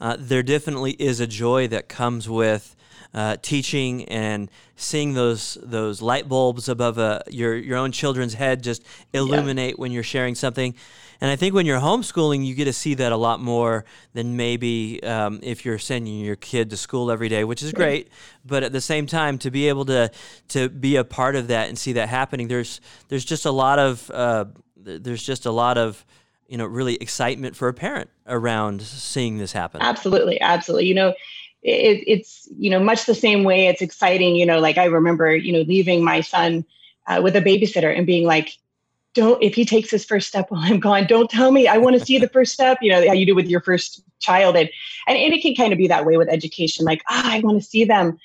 Uh, 0.00 0.16
there 0.18 0.42
definitely 0.42 0.92
is 0.92 1.20
a 1.20 1.26
joy 1.26 1.68
that 1.68 1.88
comes 1.88 2.28
with 2.28 2.74
uh, 3.14 3.36
teaching 3.42 4.04
and 4.06 4.50
seeing 4.76 5.14
those 5.14 5.58
those 5.62 6.00
light 6.00 6.28
bulbs 6.28 6.68
above 6.68 6.98
a, 6.98 7.02
uh, 7.02 7.20
your 7.30 7.56
your 7.56 7.78
own 7.78 7.92
children's 7.92 8.34
head 8.34 8.62
just 8.62 8.82
illuminate 9.12 9.70
yeah. 9.70 9.76
when 9.76 9.92
you're 9.92 10.02
sharing 10.02 10.34
something. 10.34 10.74
And 11.20 11.30
I 11.30 11.36
think 11.36 11.54
when 11.54 11.66
you're 11.66 11.78
homeschooling, 11.78 12.44
you 12.44 12.56
get 12.56 12.64
to 12.64 12.72
see 12.72 12.94
that 12.94 13.12
a 13.12 13.16
lot 13.16 13.38
more 13.38 13.84
than 14.12 14.36
maybe 14.36 15.00
um, 15.04 15.38
if 15.40 15.64
you're 15.64 15.78
sending 15.78 16.18
your 16.18 16.34
kid 16.34 16.70
to 16.70 16.76
school 16.76 17.12
every 17.12 17.28
day, 17.28 17.44
which 17.44 17.62
is 17.62 17.72
great. 17.72 18.08
But 18.44 18.64
at 18.64 18.72
the 18.72 18.80
same 18.80 19.06
time, 19.06 19.38
to 19.38 19.50
be 19.52 19.68
able 19.68 19.84
to 19.84 20.10
to 20.48 20.68
be 20.68 20.96
a 20.96 21.04
part 21.04 21.36
of 21.36 21.46
that 21.46 21.68
and 21.68 21.78
see 21.78 21.92
that 21.92 22.08
happening, 22.08 22.48
there's 22.48 22.80
there's 23.08 23.24
just 23.24 23.46
a 23.46 23.52
lot 23.52 23.78
of 23.78 24.10
uh, 24.10 24.46
there's 24.76 25.22
just 25.22 25.46
a 25.46 25.52
lot 25.52 25.78
of 25.78 26.04
you 26.48 26.58
know 26.58 26.66
really 26.66 26.96
excitement 26.96 27.54
for 27.54 27.68
a 27.68 27.74
parent 27.74 28.10
around 28.26 28.82
seeing 28.82 29.38
this 29.38 29.52
happen. 29.52 29.80
Absolutely, 29.80 30.40
absolutely. 30.40 30.86
You 30.86 30.94
know, 30.94 31.14
it, 31.62 32.04
it's 32.06 32.48
you 32.58 32.70
know 32.70 32.80
much 32.80 33.06
the 33.06 33.14
same 33.14 33.44
way 33.44 33.66
it's 33.66 33.82
exciting. 33.82 34.36
You 34.36 34.46
know, 34.46 34.60
like 34.60 34.78
I 34.78 34.84
remember 34.86 35.34
you 35.34 35.52
know 35.52 35.60
leaving 35.60 36.04
my 36.04 36.20
son 36.20 36.64
uh, 37.06 37.20
with 37.22 37.36
a 37.36 37.40
babysitter 37.40 37.96
and 37.96 38.06
being 38.06 38.26
like, 38.26 38.56
don't 39.14 39.42
if 39.42 39.54
he 39.54 39.64
takes 39.64 39.90
his 39.90 40.04
first 40.04 40.28
step 40.28 40.46
while 40.50 40.62
i'm 40.62 40.80
gone 40.80 41.06
don't 41.06 41.30
tell 41.30 41.52
me 41.52 41.66
i 41.68 41.76
want 41.78 41.98
to 41.98 42.04
see 42.04 42.18
the 42.18 42.28
first 42.28 42.52
step 42.52 42.78
you 42.80 42.90
know 42.90 43.06
how 43.06 43.12
you 43.12 43.26
do 43.26 43.34
with 43.34 43.48
your 43.48 43.60
first 43.60 44.02
child 44.20 44.56
and 44.56 44.68
and, 45.08 45.18
and 45.18 45.32
it 45.32 45.42
can 45.42 45.54
kind 45.54 45.72
of 45.72 45.78
be 45.78 45.88
that 45.88 46.04
way 46.04 46.16
with 46.16 46.28
education 46.28 46.84
like 46.84 47.02
ah 47.08 47.22
oh, 47.24 47.30
i 47.32 47.40
want 47.40 47.60
to 47.60 47.66
see 47.66 47.84
them 47.84 48.18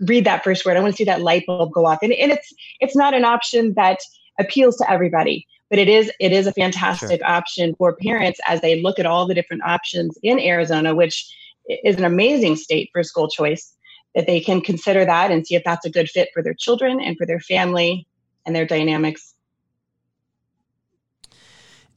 read 0.00 0.24
that 0.24 0.44
first 0.44 0.64
word 0.64 0.76
i 0.76 0.80
want 0.80 0.92
to 0.92 0.96
see 0.96 1.04
that 1.04 1.22
light 1.22 1.44
bulb 1.46 1.72
go 1.72 1.86
off 1.86 1.98
and, 2.02 2.12
and 2.12 2.30
it's 2.30 2.52
it's 2.80 2.96
not 2.96 3.14
an 3.14 3.24
option 3.24 3.74
that 3.74 3.98
appeals 4.38 4.76
to 4.76 4.88
everybody 4.90 5.46
but 5.70 5.78
it 5.78 5.88
is 5.88 6.10
it 6.20 6.32
is 6.32 6.46
a 6.46 6.52
fantastic 6.52 7.20
sure. 7.20 7.30
option 7.30 7.74
for 7.74 7.96
parents 7.96 8.38
as 8.46 8.60
they 8.60 8.80
look 8.80 8.98
at 8.98 9.06
all 9.06 9.26
the 9.26 9.34
different 9.34 9.62
options 9.64 10.16
in 10.22 10.38
arizona 10.38 10.94
which 10.94 11.34
is 11.68 11.96
an 11.96 12.04
amazing 12.04 12.56
state 12.56 12.90
for 12.92 13.02
school 13.02 13.28
choice 13.28 13.74
that 14.14 14.26
they 14.26 14.40
can 14.40 14.60
consider 14.60 15.04
that 15.04 15.30
and 15.30 15.46
see 15.46 15.54
if 15.54 15.62
that's 15.64 15.84
a 15.84 15.90
good 15.90 16.08
fit 16.08 16.28
for 16.32 16.42
their 16.42 16.54
children 16.54 17.00
and 17.00 17.16
for 17.16 17.26
their 17.26 17.40
family 17.40 18.06
and 18.46 18.56
their 18.56 18.66
dynamics. 18.66 19.34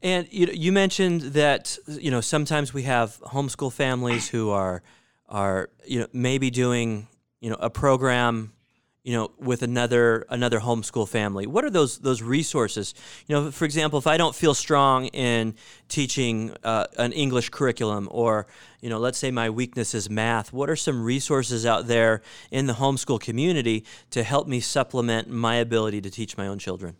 And 0.03 0.27
you 0.31 0.47
you 0.51 0.71
mentioned 0.71 1.21
that 1.33 1.77
you 1.87 2.11
know 2.11 2.21
sometimes 2.21 2.73
we 2.73 2.83
have 2.83 3.19
homeschool 3.21 3.71
families 3.71 4.29
who 4.29 4.49
are 4.49 4.81
are 5.29 5.69
you 5.85 5.99
know 5.99 6.07
maybe 6.11 6.49
doing 6.49 7.07
you 7.39 7.49
know 7.49 7.57
a 7.59 7.69
program 7.69 8.53
you 9.03 9.13
know 9.15 9.31
with 9.39 9.63
another 9.63 10.25
another 10.29 10.59
homeschool 10.59 11.07
family 11.07 11.47
what 11.47 11.65
are 11.65 11.69
those 11.69 11.99
those 11.99 12.21
resources 12.21 12.93
you 13.27 13.35
know 13.35 13.51
for 13.51 13.65
example 13.65 13.97
if 13.97 14.05
i 14.05 14.15
don't 14.15 14.35
feel 14.35 14.53
strong 14.53 15.05
in 15.07 15.55
teaching 15.87 16.53
uh, 16.63 16.85
an 16.97 17.11
english 17.13 17.49
curriculum 17.49 18.07
or 18.11 18.45
you 18.79 18.89
know 18.89 18.99
let's 18.99 19.17
say 19.17 19.31
my 19.31 19.49
weakness 19.49 19.95
is 19.95 20.09
math 20.09 20.53
what 20.53 20.69
are 20.69 20.75
some 20.75 21.03
resources 21.03 21.65
out 21.65 21.87
there 21.87 22.21
in 22.51 22.67
the 22.67 22.73
homeschool 22.73 23.19
community 23.19 23.83
to 24.11 24.23
help 24.23 24.47
me 24.47 24.59
supplement 24.59 25.27
my 25.29 25.55
ability 25.55 25.99
to 26.01 26.09
teach 26.09 26.37
my 26.37 26.47
own 26.47 26.59
children 26.59 26.95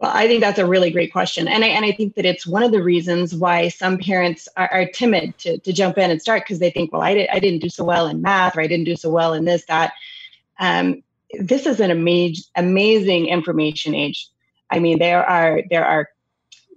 well, 0.00 0.12
I 0.14 0.28
think 0.28 0.40
that's 0.40 0.60
a 0.60 0.66
really 0.66 0.92
great 0.92 1.12
question. 1.12 1.48
And 1.48 1.64
I, 1.64 1.68
and 1.68 1.84
I 1.84 1.90
think 1.90 2.14
that 2.14 2.24
it's 2.24 2.46
one 2.46 2.62
of 2.62 2.70
the 2.70 2.80
reasons 2.80 3.34
why 3.34 3.66
some 3.66 3.98
parents 3.98 4.46
are, 4.56 4.70
are 4.70 4.86
timid 4.86 5.36
to, 5.38 5.58
to 5.58 5.72
jump 5.72 5.98
in 5.98 6.08
and 6.08 6.22
start 6.22 6.44
because 6.44 6.60
they 6.60 6.70
think, 6.70 6.92
well, 6.92 7.02
I, 7.02 7.14
did, 7.14 7.28
I 7.30 7.40
didn't 7.40 7.62
do 7.62 7.68
so 7.68 7.82
well 7.82 8.06
in 8.06 8.22
math 8.22 8.56
or 8.56 8.60
I 8.60 8.68
didn't 8.68 8.84
do 8.84 8.94
so 8.94 9.10
well 9.10 9.34
in 9.34 9.44
this, 9.44 9.64
that. 9.64 9.94
Um, 10.60 11.02
this 11.40 11.66
is 11.66 11.80
an 11.80 11.90
amazing, 11.90 12.44
amazing 12.56 13.26
information 13.26 13.94
age. 13.94 14.28
I 14.70 14.78
mean, 14.78 14.98
there 14.98 15.24
are, 15.24 15.62
there 15.70 15.84
are, 15.84 16.08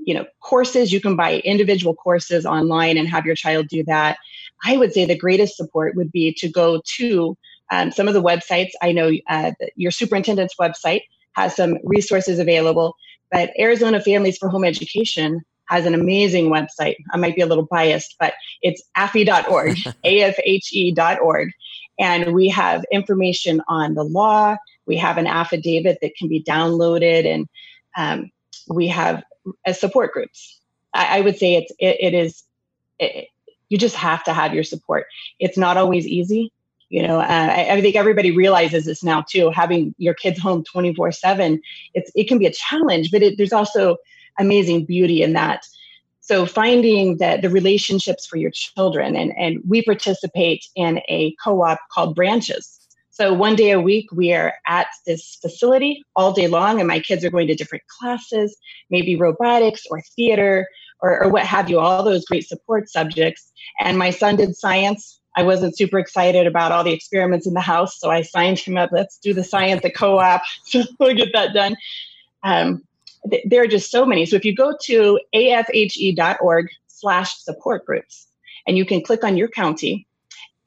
you 0.03 0.13
know, 0.13 0.25
courses 0.41 0.91
you 0.91 1.01
can 1.01 1.15
buy 1.15 1.39
individual 1.39 1.93
courses 1.93 2.45
online 2.45 2.97
and 2.97 3.07
have 3.07 3.25
your 3.25 3.35
child 3.35 3.67
do 3.67 3.83
that. 3.85 4.17
I 4.63 4.77
would 4.77 4.93
say 4.93 5.05
the 5.05 5.17
greatest 5.17 5.57
support 5.57 5.95
would 5.95 6.11
be 6.11 6.33
to 6.33 6.49
go 6.49 6.81
to 6.97 7.37
um, 7.71 7.91
some 7.91 8.07
of 8.07 8.13
the 8.13 8.21
websites. 8.21 8.71
I 8.81 8.91
know 8.91 9.11
uh, 9.29 9.51
your 9.75 9.91
superintendent's 9.91 10.55
website 10.55 11.01
has 11.33 11.55
some 11.55 11.77
resources 11.83 12.39
available 12.39 12.95
but 13.31 13.51
Arizona 13.57 14.01
Families 14.01 14.37
for 14.37 14.49
Home 14.49 14.65
Education 14.65 15.41
has 15.69 15.85
an 15.85 15.93
amazing 15.95 16.49
website. 16.49 16.97
I 17.13 17.17
might 17.17 17.35
be 17.35 17.41
a 17.41 17.45
little 17.45 17.65
biased, 17.65 18.17
but 18.19 18.33
it's 18.61 18.83
afhe.org, 18.97 19.77
afhe.org. 20.05 21.49
And 21.99 22.33
we 22.33 22.49
have 22.49 22.83
information 22.91 23.61
on 23.67 23.93
the 23.93 24.03
law. 24.03 24.57
We 24.85 24.97
have 24.97 25.17
an 25.17 25.27
affidavit 25.27 25.99
that 26.01 26.15
can 26.15 26.27
be 26.27 26.43
downloaded, 26.43 27.25
and 27.25 27.47
um, 27.95 28.31
we 28.67 28.87
have 28.87 29.23
uh, 29.65 29.73
support 29.73 30.13
groups. 30.13 30.59
I, 30.93 31.19
I, 31.19 31.21
would 31.21 31.37
say 31.37 31.55
it's 31.55 31.71
it, 31.79 31.97
it 31.99 32.13
is 32.13 32.43
it, 32.99 33.27
you 33.69 33.77
just 33.77 33.95
have 33.95 34.23
to 34.25 34.33
have 34.33 34.53
your 34.53 34.63
support. 34.63 35.05
It's 35.39 35.57
not 35.57 35.77
always 35.77 36.07
easy 36.07 36.51
you 36.91 37.07
know 37.07 37.19
uh, 37.19 37.49
I, 37.51 37.69
I, 37.71 37.81
think 37.81 37.95
everybody 37.95 38.31
realizes 38.31 38.85
this 38.85 39.03
now 39.03 39.23
too 39.27 39.49
having 39.49 39.95
your 39.97 40.13
kids 40.13 40.39
home 40.39 40.63
24 40.63 41.13
7 41.13 41.59
it's 41.93 42.11
it 42.13 42.27
can 42.27 42.37
be 42.37 42.45
a 42.45 42.51
challenge 42.51 43.09
but 43.11 43.23
it, 43.23 43.37
there's 43.37 43.53
also 43.53 43.97
amazing 44.37 44.85
beauty 44.85 45.23
in 45.23 45.33
that 45.33 45.65
so 46.31 46.45
finding 46.45 47.17
that 47.17 47.41
the 47.41 47.49
relationships 47.49 48.25
for 48.25 48.37
your 48.37 48.51
children 48.51 49.17
and 49.17 49.33
and 49.37 49.59
we 49.67 49.83
participate 49.83 50.65
in 50.75 51.01
a 51.09 51.35
co-op 51.43 51.77
called 51.93 52.15
branches 52.15 52.79
so 53.09 53.33
one 53.33 53.53
day 53.53 53.71
a 53.71 53.81
week 53.81 54.09
we 54.13 54.31
are 54.31 54.53
at 54.65 54.87
this 55.05 55.37
facility 55.41 56.01
all 56.15 56.31
day 56.31 56.47
long 56.47 56.79
and 56.79 56.87
my 56.87 57.01
kids 57.01 57.25
are 57.25 57.29
going 57.29 57.47
to 57.47 57.55
different 57.55 57.83
classes 57.99 58.55
maybe 58.89 59.17
robotics 59.17 59.83
or 59.91 60.01
theater 60.15 60.65
or, 61.01 61.21
or 61.21 61.29
what 61.29 61.45
have 61.45 61.69
you 61.69 61.77
all 61.79 62.01
those 62.01 62.23
great 62.23 62.47
support 62.47 62.89
subjects 62.89 63.51
and 63.81 63.97
my 63.97 64.09
son 64.09 64.37
did 64.37 64.55
science 64.55 65.19
I 65.35 65.43
wasn't 65.43 65.77
super 65.77 65.99
excited 65.99 66.47
about 66.47 66.71
all 66.73 66.83
the 66.83 66.91
experiments 66.91 67.47
in 67.47 67.53
the 67.53 67.61
house, 67.61 67.97
so 67.97 68.11
I 68.11 68.21
signed 68.21 68.59
him 68.59 68.75
up. 68.75 68.89
Let's 68.91 69.17
do 69.17 69.33
the 69.33 69.45
science 69.45 69.85
at 69.85 69.95
co-op. 69.95 70.41
so 70.65 70.83
we'll 70.99 71.15
get 71.15 71.29
that 71.31 71.53
done. 71.53 71.77
Um, 72.43 72.83
there 73.45 73.63
are 73.63 73.67
just 73.67 73.91
so 73.91 74.05
many. 74.05 74.25
So 74.25 74.35
if 74.35 74.45
you 74.45 74.55
go 74.55 74.75
to 74.83 75.19
afhe.org 75.33 76.69
slash 76.87 77.37
support 77.37 77.85
groups, 77.85 78.27
and 78.67 78.77
you 78.77 78.85
can 78.85 79.01
click 79.01 79.23
on 79.23 79.37
your 79.37 79.47
county, 79.47 80.07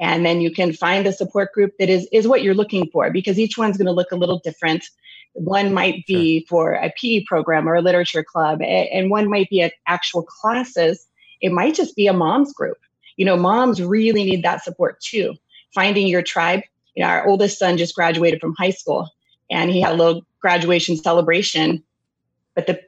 and 0.01 0.27
then 0.27 0.41
you 0.41 0.51
can 0.51 0.73
find 0.73 1.07
the 1.07 1.13
support 1.13 1.53
group 1.53 1.73
that 1.79 1.89
is 1.89 2.09
is 2.13 2.27
what 2.27 2.43
you're 2.43 2.55
looking 2.55 2.89
for 2.93 3.11
because 3.11 3.39
each 3.39 3.57
one's 3.57 3.77
going 3.77 3.87
to 3.87 3.93
look 3.93 4.13
a 4.13 4.17
little 4.17 4.41
different. 4.41 4.85
One 5.35 5.75
might 5.75 6.07
be 6.07 6.47
for 6.49 6.73
a 6.73 6.93
PE 7.01 7.25
program 7.25 7.69
or 7.69 7.75
a 7.75 7.83
literature 7.83 8.25
club, 8.25 8.63
and 8.63 9.11
one 9.11 9.29
might 9.29 9.51
be 9.51 9.63
at 9.63 9.75
actual 9.87 10.23
classes. 10.23 11.07
It 11.41 11.53
might 11.53 11.75
just 11.75 11.97
be 11.97 12.07
a 12.07 12.13
mom's 12.13 12.53
group 12.53 12.79
you 13.17 13.25
know, 13.25 13.37
moms 13.37 13.83
really 13.83 14.25
need 14.25 14.43
that 14.43 14.65
support 14.65 15.01
too. 15.01 15.35
Finding 15.75 16.07
your 16.07 16.23
tribe. 16.23 16.63
You 16.95 17.03
know, 17.03 17.09
our 17.11 17.27
oldest 17.27 17.59
son 17.59 17.77
just 17.77 17.95
graduated 17.95 18.41
from 18.41 18.55
high 18.57 18.71
school 18.71 19.09
and 19.51 19.71
he 19.71 19.81
had 19.81 19.93
a 19.93 19.97
little 19.97 20.23
graduation 20.41 20.97
celebration. 20.97 21.83
But 22.55 22.67
the 22.67 22.81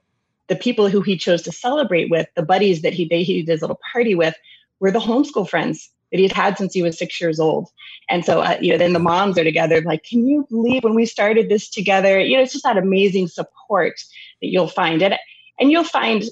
the 0.48 0.56
people 0.56 0.88
who 0.88 1.00
he 1.00 1.16
chose 1.16 1.42
to 1.42 1.52
celebrate 1.52 2.08
with, 2.08 2.28
the 2.36 2.42
buddies 2.42 2.82
that 2.82 2.94
he 2.94 3.06
they, 3.06 3.22
he 3.22 3.42
did 3.42 3.50
his 3.50 3.60
little 3.62 3.80
party 3.92 4.14
with, 4.14 4.34
were 4.80 4.92
the 4.92 5.00
homeschool 5.00 5.48
friends 5.48 5.90
that 6.12 6.20
he'd 6.20 6.32
had 6.32 6.56
since 6.56 6.72
he 6.72 6.82
was 6.82 6.96
six 6.96 7.20
years 7.20 7.40
old. 7.40 7.68
And 8.08 8.24
so, 8.24 8.40
uh, 8.40 8.56
you 8.60 8.70
know, 8.70 8.78
then 8.78 8.92
the 8.92 9.00
moms 9.00 9.36
are 9.38 9.44
together, 9.44 9.80
like, 9.82 10.04
can 10.04 10.26
you 10.26 10.46
believe 10.48 10.84
when 10.84 10.94
we 10.94 11.04
started 11.04 11.48
this 11.48 11.68
together? 11.68 12.20
You 12.20 12.36
know, 12.36 12.42
it's 12.44 12.52
just 12.52 12.64
that 12.64 12.78
amazing 12.78 13.26
support 13.26 13.94
that 14.40 14.46
you'll 14.48 14.68
find. 14.68 15.02
And, 15.02 15.16
and 15.58 15.72
you'll 15.72 15.82
find 15.82 16.22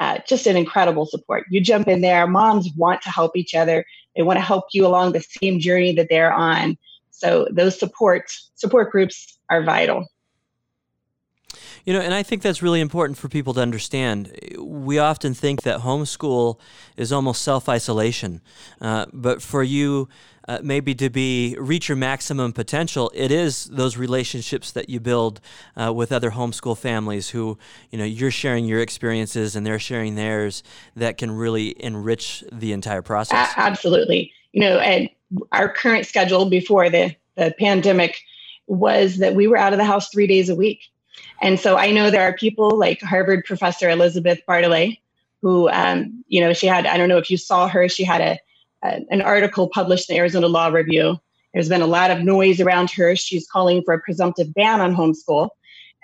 uh, 0.00 0.18
just 0.26 0.48
an 0.48 0.56
incredible 0.56 1.06
support. 1.06 1.44
You 1.50 1.60
jump 1.60 1.86
in 1.86 2.00
there, 2.00 2.26
moms 2.26 2.70
want 2.76 3.02
to 3.02 3.10
help 3.10 3.36
each 3.36 3.54
other. 3.54 3.84
They 4.16 4.22
want 4.22 4.38
to 4.38 4.44
help 4.44 4.64
you 4.72 4.84
along 4.84 5.12
the 5.12 5.20
same 5.20 5.60
journey 5.60 5.94
that 5.94 6.08
they're 6.10 6.32
on. 6.32 6.76
So 7.10 7.46
those 7.52 7.78
support 7.78 8.32
support 8.56 8.90
groups 8.90 9.38
are 9.48 9.62
vital. 9.62 10.08
You 11.84 11.92
know, 11.92 12.00
and 12.00 12.14
I 12.14 12.22
think 12.22 12.42
that's 12.42 12.62
really 12.62 12.80
important 12.80 13.18
for 13.18 13.28
people 13.28 13.54
to 13.54 13.60
understand. 13.60 14.32
We 14.58 14.98
often 14.98 15.34
think 15.34 15.62
that 15.62 15.80
homeschool 15.80 16.58
is 16.96 17.12
almost 17.12 17.42
self 17.42 17.68
isolation, 17.68 18.40
uh, 18.80 19.06
but 19.12 19.42
for 19.42 19.64
you, 19.64 20.08
uh, 20.46 20.58
maybe 20.62 20.94
to 20.94 21.10
be 21.10 21.56
reach 21.58 21.88
your 21.88 21.96
maximum 21.96 22.52
potential, 22.52 23.10
it 23.14 23.32
is 23.32 23.64
those 23.64 23.96
relationships 23.96 24.70
that 24.72 24.88
you 24.88 25.00
build 25.00 25.40
uh, 25.76 25.92
with 25.92 26.12
other 26.12 26.30
homeschool 26.30 26.78
families 26.78 27.30
who 27.30 27.58
you 27.90 27.98
know 27.98 28.04
you're 28.04 28.30
sharing 28.30 28.64
your 28.64 28.80
experiences 28.80 29.56
and 29.56 29.66
they're 29.66 29.78
sharing 29.78 30.14
theirs 30.14 30.62
that 30.94 31.18
can 31.18 31.32
really 31.32 31.74
enrich 31.82 32.44
the 32.52 32.72
entire 32.72 33.02
process. 33.02 33.52
Absolutely, 33.56 34.32
you 34.52 34.60
know, 34.60 34.78
and 34.78 35.08
our 35.50 35.68
current 35.68 36.06
schedule 36.06 36.48
before 36.48 36.88
the 36.90 37.14
the 37.36 37.54
pandemic 37.58 38.20
was 38.68 39.18
that 39.18 39.34
we 39.34 39.48
were 39.48 39.56
out 39.56 39.72
of 39.72 39.78
the 39.78 39.84
house 39.84 40.08
three 40.10 40.26
days 40.26 40.48
a 40.48 40.54
week 40.54 40.80
and 41.40 41.58
so 41.58 41.76
I 41.76 41.90
know 41.90 42.10
there 42.10 42.22
are 42.22 42.34
people 42.34 42.76
like 42.76 43.00
Harvard 43.00 43.44
professor 43.44 43.90
Elizabeth 43.90 44.40
Bartholet, 44.48 44.98
who, 45.42 45.68
um, 45.70 46.24
you 46.28 46.40
know, 46.40 46.52
she 46.52 46.66
had, 46.66 46.86
I 46.86 46.96
don't 46.96 47.08
know 47.08 47.18
if 47.18 47.30
you 47.30 47.36
saw 47.36 47.68
her, 47.68 47.88
she 47.88 48.04
had 48.04 48.20
a, 48.20 48.38
a, 48.84 49.00
an 49.10 49.22
article 49.22 49.68
published 49.68 50.08
in 50.08 50.14
the 50.14 50.20
Arizona 50.20 50.46
Law 50.46 50.68
Review. 50.68 51.18
There's 51.52 51.68
been 51.68 51.82
a 51.82 51.86
lot 51.86 52.10
of 52.10 52.22
noise 52.22 52.60
around 52.60 52.90
her. 52.92 53.14
She's 53.16 53.46
calling 53.46 53.82
for 53.82 53.92
a 53.92 54.00
presumptive 54.00 54.54
ban 54.54 54.80
on 54.80 54.94
homeschool. 54.94 55.50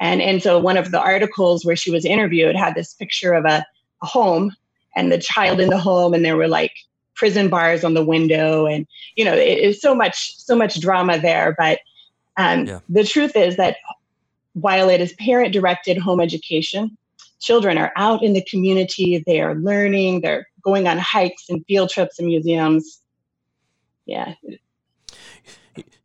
And, 0.01 0.21
and 0.21 0.43
so 0.43 0.59
one 0.59 0.77
of 0.77 0.91
the 0.91 1.01
articles 1.01 1.65
where 1.65 1.77
she 1.77 1.91
was 1.91 2.05
interviewed 2.05 2.55
had 2.55 2.75
this 2.75 2.95
picture 2.95 3.33
of 3.33 3.45
a, 3.45 3.65
a 4.03 4.07
home 4.07 4.55
and 4.95 5.11
the 5.11 5.19
child 5.19 5.61
in 5.61 5.71
the 5.71 5.79
home, 5.79 6.15
and 6.15 6.25
there 6.25 6.37
were 6.37 6.49
like 6.49 6.73
prison 7.15 7.49
bars 7.49 7.83
on 7.83 7.95
the 7.95 8.05
window. 8.05 8.67
And, 8.67 8.87
you 9.17 9.25
know, 9.25 9.35
it 9.35 9.59
is 9.59 9.81
so 9.81 9.95
much, 9.95 10.37
so 10.37 10.55
much 10.55 10.81
drama 10.81 11.19
there. 11.19 11.55
But 11.57 11.79
um, 12.37 12.67
yeah. 12.67 12.81
the 12.89 13.05
truth 13.05 13.35
is 13.35 13.57
that 13.57 13.77
while 14.61 14.89
it 14.89 15.01
is 15.01 15.13
parent 15.15 15.53
directed 15.53 15.99
home 15.99 16.21
education, 16.21 16.97
children 17.41 17.79
are 17.79 17.93
out 17.97 18.23
in 18.23 18.33
the 18.33 18.45
community, 18.45 19.23
they 19.27 19.41
are 19.41 19.55
learning, 19.55 20.21
they're 20.21 20.47
going 20.63 20.89
on 20.89 20.99
hikes 20.99 21.49
and 21.49 21.65
field 21.67 21.91
trips 21.91 22.19
and 22.19 22.29
museums. 22.29 23.01
Yeah. 24.07 24.35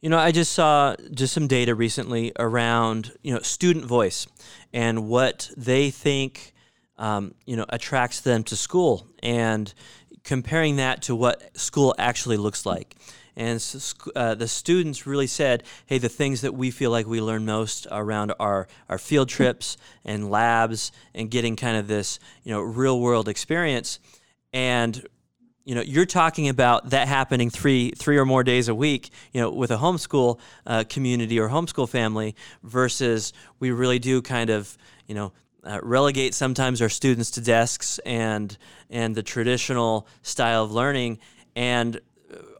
You 0.01 0.09
know, 0.09 0.19
I 0.19 0.31
just 0.31 0.51
saw 0.51 0.95
just 1.13 1.33
some 1.33 1.47
data 1.47 1.73
recently 1.73 2.33
around, 2.37 3.13
you 3.23 3.33
know, 3.33 3.39
student 3.39 3.85
voice 3.85 4.27
and 4.73 5.07
what 5.07 5.49
they 5.55 5.89
think, 5.89 6.53
um, 6.97 7.33
you 7.45 7.55
know, 7.55 7.65
attracts 7.69 8.21
them 8.21 8.43
to 8.43 8.55
school 8.55 9.07
and 9.23 9.73
comparing 10.23 10.75
that 10.75 11.01
to 11.03 11.15
what 11.15 11.57
school 11.57 11.95
actually 11.97 12.37
looks 12.37 12.65
like. 12.65 12.95
And 13.35 13.63
uh, 14.15 14.35
the 14.35 14.47
students 14.47 15.07
really 15.07 15.27
said, 15.27 15.63
"Hey, 15.85 15.97
the 15.97 16.09
things 16.09 16.41
that 16.41 16.53
we 16.53 16.71
feel 16.71 16.91
like 16.91 17.07
we 17.07 17.21
learn 17.21 17.45
most 17.45 17.87
around 17.91 18.33
our 18.39 18.67
our 18.89 18.97
field 18.97 19.29
trips 19.29 19.77
and 20.05 20.29
labs 20.29 20.91
and 21.13 21.31
getting 21.31 21.55
kind 21.55 21.77
of 21.77 21.87
this 21.87 22.19
you 22.43 22.51
know 22.51 22.61
real 22.61 22.99
world 22.99 23.27
experience." 23.27 23.99
And 24.53 25.03
you 25.65 25.75
know 25.75 25.81
you're 25.81 26.05
talking 26.05 26.49
about 26.49 26.89
that 26.89 27.07
happening 27.07 27.49
three 27.49 27.91
three 27.91 28.17
or 28.17 28.25
more 28.25 28.43
days 28.43 28.67
a 28.67 28.75
week 28.75 29.09
you 29.31 29.41
know 29.41 29.49
with 29.49 29.71
a 29.71 29.77
homeschool 29.77 30.39
uh, 30.67 30.83
community 30.89 31.39
or 31.39 31.49
homeschool 31.49 31.87
family 31.87 32.35
versus 32.63 33.33
we 33.59 33.71
really 33.71 33.99
do 33.99 34.21
kind 34.21 34.49
of 34.49 34.77
you 35.07 35.15
know 35.15 35.31
uh, 35.63 35.79
relegate 35.81 36.33
sometimes 36.33 36.81
our 36.81 36.89
students 36.89 37.31
to 37.31 37.41
desks 37.41 37.99
and 37.99 38.57
and 38.89 39.15
the 39.15 39.23
traditional 39.23 40.07
style 40.21 40.63
of 40.65 40.71
learning 40.71 41.17
and 41.55 42.01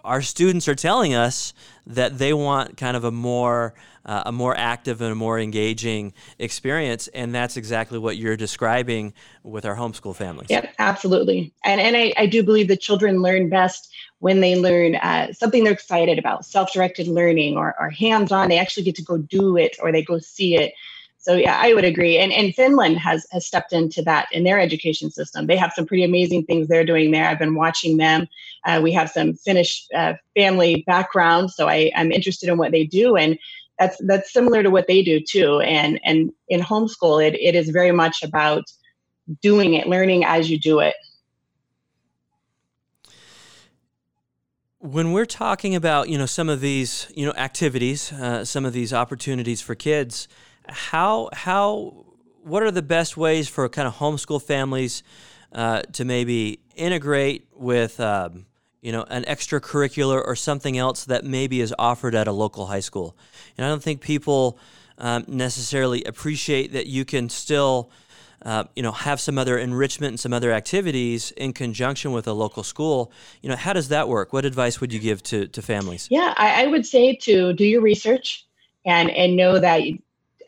our 0.04 0.22
students 0.22 0.68
are 0.68 0.76
telling 0.76 1.14
us 1.14 1.54
that 1.88 2.18
they 2.18 2.34
want 2.34 2.78
kind 2.78 2.96
of 2.98 3.04
a 3.04 3.12
more 3.12 3.74
uh, 4.06 4.24
a 4.26 4.32
more 4.34 4.56
active 4.58 5.02
and 5.02 5.14
a 5.14 5.16
more 5.16 5.40
engaging 5.40 6.14
experience, 6.38 7.08
and 7.10 7.34
that's 7.34 7.56
exactly 7.56 7.98
what 7.98 8.18
you're 8.18 8.36
describing 8.36 9.14
with 9.44 9.66
our 9.66 9.76
homeschool 9.76 10.14
families. 10.16 10.48
Yeah, 10.50 10.70
absolutely. 10.78 11.54
And 11.64 11.80
and 11.80 11.96
I, 11.96 12.14
I 12.18 12.26
do 12.26 12.44
believe 12.44 12.68
that 12.68 12.82
children 12.82 13.22
learn 13.22 13.50
best 13.50 13.94
when 14.20 14.40
they 14.42 14.58
learn 14.58 14.96
uh, 14.96 15.32
something 15.34 15.64
they're 15.64 15.74
excited 15.74 16.18
about, 16.18 16.46
self-directed 16.46 17.08
learning 17.08 17.58
or, 17.58 17.76
or 17.80 17.90
hands-on. 17.90 18.48
They 18.48 18.58
actually 18.58 18.84
get 18.84 18.96
to 18.96 19.04
go 19.04 19.18
do 19.18 19.58
it 19.58 19.76
or 19.82 19.92
they 19.92 20.04
go 20.04 20.18
see 20.20 20.56
it. 20.56 20.74
So 21.24 21.36
yeah, 21.36 21.58
I 21.58 21.74
would 21.74 21.86
agree. 21.86 22.18
And 22.18 22.34
and 22.34 22.54
Finland 22.54 22.98
has 23.00 23.26
has 23.32 23.48
stepped 23.48 23.72
into 23.72 24.02
that 24.04 24.28
in 24.34 24.44
their 24.44 24.60
education 24.60 25.10
system. 25.10 25.48
They 25.48 25.56
have 25.56 25.72
some 25.74 25.86
pretty 25.86 26.04
amazing 26.04 26.44
things 26.44 26.68
they're 26.68 26.86
doing 26.86 27.12
there. 27.12 27.28
I've 27.28 27.40
been 27.40 27.56
watching 27.56 27.96
them. 27.96 28.28
Uh, 28.66 28.82
we 28.84 28.92
have 28.92 29.10
some 29.10 29.34
Finnish 29.34 29.88
uh, 29.96 30.14
family 30.36 30.84
background, 30.86 31.52
so 31.52 31.70
I, 31.70 31.92
I'm 31.96 32.12
interested 32.12 32.50
in 32.50 32.58
what 32.58 32.72
they 32.72 32.84
do, 32.84 33.16
and 33.16 33.40
that's 33.80 33.98
that's 34.06 34.34
similar 34.34 34.64
to 34.64 34.70
what 34.70 34.88
they 34.88 35.02
do 35.02 35.22
too. 35.22 35.62
And 35.62 35.98
and 36.04 36.30
in 36.50 36.60
homeschool, 36.60 37.26
it 37.26 37.36
it 37.36 37.56
is 37.56 37.70
very 37.70 37.94
much 37.94 38.22
about 38.22 38.66
doing 39.42 39.76
it, 39.76 39.88
learning 39.88 40.26
as 40.26 40.52
you 40.52 40.60
do 40.60 40.80
it. 40.80 40.96
when 44.80 45.14
we're 45.14 45.26
talking 45.26 45.76
about 45.76 46.10
you 46.10 46.18
know 46.18 46.26
some 46.26 46.50
of 46.50 46.60
these 46.60 47.10
you 47.16 47.26
know 47.26 47.32
activities 47.38 48.12
uh, 48.12 48.44
some 48.44 48.66
of 48.66 48.74
these 48.74 48.92
opportunities 48.92 49.62
for 49.62 49.76
kids 49.76 50.28
how 50.68 51.30
how 51.34 52.06
what 52.44 52.64
are 52.64 52.72
the 52.72 52.82
best 52.82 53.16
ways 53.18 53.48
for 53.48 53.68
kind 53.70 53.88
of 53.88 53.96
homeschool 53.96 54.42
families 54.42 55.04
uh, 55.54 55.82
to 55.94 56.06
maybe 56.06 56.60
integrate 56.76 57.48
with 57.54 58.00
um, 58.00 58.46
you 58.82 58.92
know 58.92 59.04
an 59.10 59.24
extracurricular 59.24 60.22
or 60.26 60.36
something 60.36 60.78
else 60.78 61.06
that 61.06 61.24
maybe 61.24 61.62
is 61.62 61.74
offered 61.80 62.16
at 62.16 62.28
a 62.28 62.32
local 62.32 62.68
high 62.68 62.80
school? 62.80 63.16
And 63.58 63.66
i 63.66 63.70
don't 63.70 63.84
think 63.84 64.02
people 64.02 64.58
um, 64.98 65.26
necessarily 65.28 66.04
appreciate 66.04 66.74
that 66.74 66.88
you 66.88 67.06
can 67.06 67.30
still 67.30 67.90
uh, 68.44 68.66
you 68.76 68.84
know 68.84 68.92
have 68.92 69.20
some 69.20 69.38
other 69.38 69.58
enrichment 69.58 70.12
and 70.12 70.20
some 70.20 70.34
other 70.34 70.52
activities 70.52 71.32
in 71.32 71.54
conjunction 71.54 72.12
with 72.12 72.28
a 72.28 72.34
local 72.34 72.64
school. 72.64 73.12
You 73.42 73.50
know 73.50 73.56
how 73.56 73.74
does 73.74 73.90
that 73.90 74.08
work? 74.10 74.34
What 74.34 74.46
advice 74.46 74.82
would 74.82 74.92
you 74.92 75.00
give 75.00 75.24
to, 75.24 75.48
to 75.48 75.62
families? 75.62 76.08
Yeah 76.12 76.34
I, 76.38 76.64
I 76.64 76.68
would 76.68 76.86
say 76.86 77.16
to 77.24 77.54
do 77.54 77.66
your 77.66 77.82
research 77.82 78.46
and 78.86 79.10
and 79.12 79.36
know 79.36 79.60
that 79.60 79.82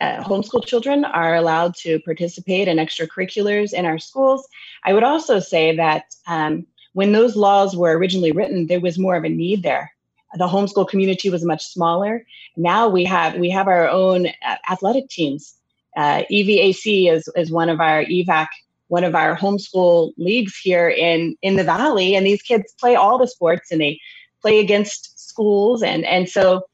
uh, 0.01 0.23
homeschool 0.23 0.65
children 0.65 1.05
are 1.05 1.35
allowed 1.35 1.75
to 1.75 1.99
participate 2.01 2.67
in 2.67 2.77
extracurriculars 2.77 3.73
in 3.73 3.85
our 3.85 3.99
schools. 3.99 4.47
I 4.83 4.93
would 4.93 5.03
also 5.03 5.39
say 5.39 5.75
that 5.75 6.05
um, 6.27 6.65
when 6.93 7.11
those 7.11 7.35
laws 7.35 7.75
were 7.75 7.97
originally 7.97 8.31
written, 8.31 8.67
there 8.67 8.79
was 8.79 8.97
more 8.97 9.15
of 9.15 9.23
a 9.23 9.29
need 9.29 9.63
there. 9.63 9.91
The 10.37 10.47
homeschool 10.47 10.87
community 10.89 11.29
was 11.29 11.45
much 11.45 11.65
smaller. 11.65 12.25
Now 12.57 12.89
we 12.89 13.05
have 13.05 13.35
we 13.35 13.49
have 13.49 13.67
our 13.67 13.87
own 13.87 14.27
uh, 14.27 14.55
athletic 14.69 15.09
teams. 15.09 15.55
Uh, 15.95 16.23
EVAC 16.29 17.11
is 17.11 17.29
is 17.35 17.51
one 17.51 17.69
of 17.69 17.79
our 17.79 18.03
EVAC 18.03 18.47
one 18.87 19.03
of 19.03 19.15
our 19.15 19.35
homeschool 19.35 20.13
leagues 20.17 20.57
here 20.57 20.89
in 20.89 21.35
in 21.41 21.55
the 21.55 21.63
valley, 21.63 22.15
and 22.15 22.25
these 22.25 22.41
kids 22.41 22.73
play 22.79 22.95
all 22.95 23.17
the 23.17 23.27
sports 23.27 23.71
and 23.71 23.81
they 23.81 23.99
play 24.41 24.59
against 24.59 25.19
schools 25.19 25.81
and 25.81 26.05
and 26.05 26.29
so 26.29 26.65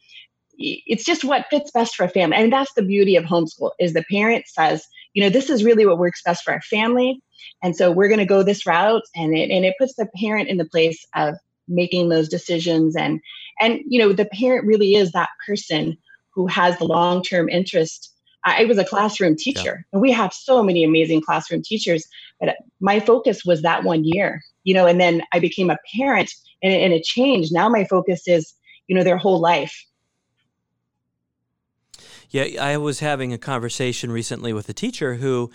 it's 0.62 1.04
just 1.04 1.24
what 1.24 1.48
fits 1.50 1.72
best 1.72 1.96
for 1.96 2.04
a 2.04 2.10
family. 2.10 2.38
And 2.38 2.52
that's 2.52 2.74
the 2.74 2.82
beauty 2.82 3.16
of 3.16 3.26
homeschool 3.26 3.72
is 3.80 3.94
the 3.94 4.06
parent 4.10 4.48
says, 4.48 4.86
you 5.14 5.24
know, 5.24 5.30
this 5.30 5.50
is 5.50 5.64
really 5.64 5.86
what 5.86 5.98
works 5.98 6.22
best 6.24 6.44
for 6.44 6.54
our 6.54 6.62
family. 6.62 7.22
And 7.64 7.76
so 7.76 7.92
we're 7.92 8.08
going 8.08 8.20
to 8.20 8.26
go 8.26 8.44
this 8.44 8.66
route. 8.66 9.04
And 9.16 9.36
it, 9.36 9.50
and 9.50 9.66
it 9.66 9.76
puts 9.80 9.96
the 9.96 10.08
parent 10.20 10.50
in 10.50 10.58
the 10.58 10.66
place 10.66 11.06
of 11.16 11.36
making 11.68 12.10
those 12.10 12.30
decisions. 12.30 12.96
And, 12.96 13.20
and, 13.60 13.80
you 13.88 14.00
know, 14.00 14.14
the 14.14 14.26
parent 14.26 14.66
really 14.66 14.96
is 14.96 15.12
that 15.12 15.30
person 15.46 15.98
who 16.34 16.48
has 16.48 16.78
the 16.78 16.86
long-term 16.86 17.50
interest. 17.50 18.14
I 18.44 18.66
was 18.66 18.78
a 18.78 18.86
classroom 18.86 19.36
teacher 19.36 19.86
yeah. 19.86 19.94
and 19.94 20.02
we 20.02 20.12
have 20.12 20.34
so 20.34 20.64
many 20.64 20.84
amazing 20.84 21.22
classroom 21.22 21.62
teachers, 21.62 22.08
but 22.40 22.50
uh, 22.50 22.54
my 22.80 23.00
focus 23.00 23.46
was 23.46 23.62
that 23.62 23.84
one 23.84 24.04
year, 24.04 24.42
you 24.64 24.74
know, 24.74 24.88
and 24.88 25.00
then 25.00 25.22
I 25.32 25.40
became 25.40 25.70
a 25.70 25.78
parent 25.96 26.34
and, 26.64 26.74
and 26.74 26.92
it 26.92 27.04
changed. 27.04 27.54
Now 27.54 27.70
my 27.70 27.86
focus 27.86 28.28
is, 28.28 28.54
you 28.88 28.96
know, 28.96 29.04
their 29.04 29.18
whole 29.18 29.40
life 29.40 29.86
yeah, 32.32 32.64
I 32.64 32.78
was 32.78 33.02
having 33.02 33.34
a 33.34 33.38
conversation 33.38 34.10
recently 34.12 34.54
with 34.54 34.70
a 34.70 34.74
teacher 34.74 35.16
who 35.16 35.52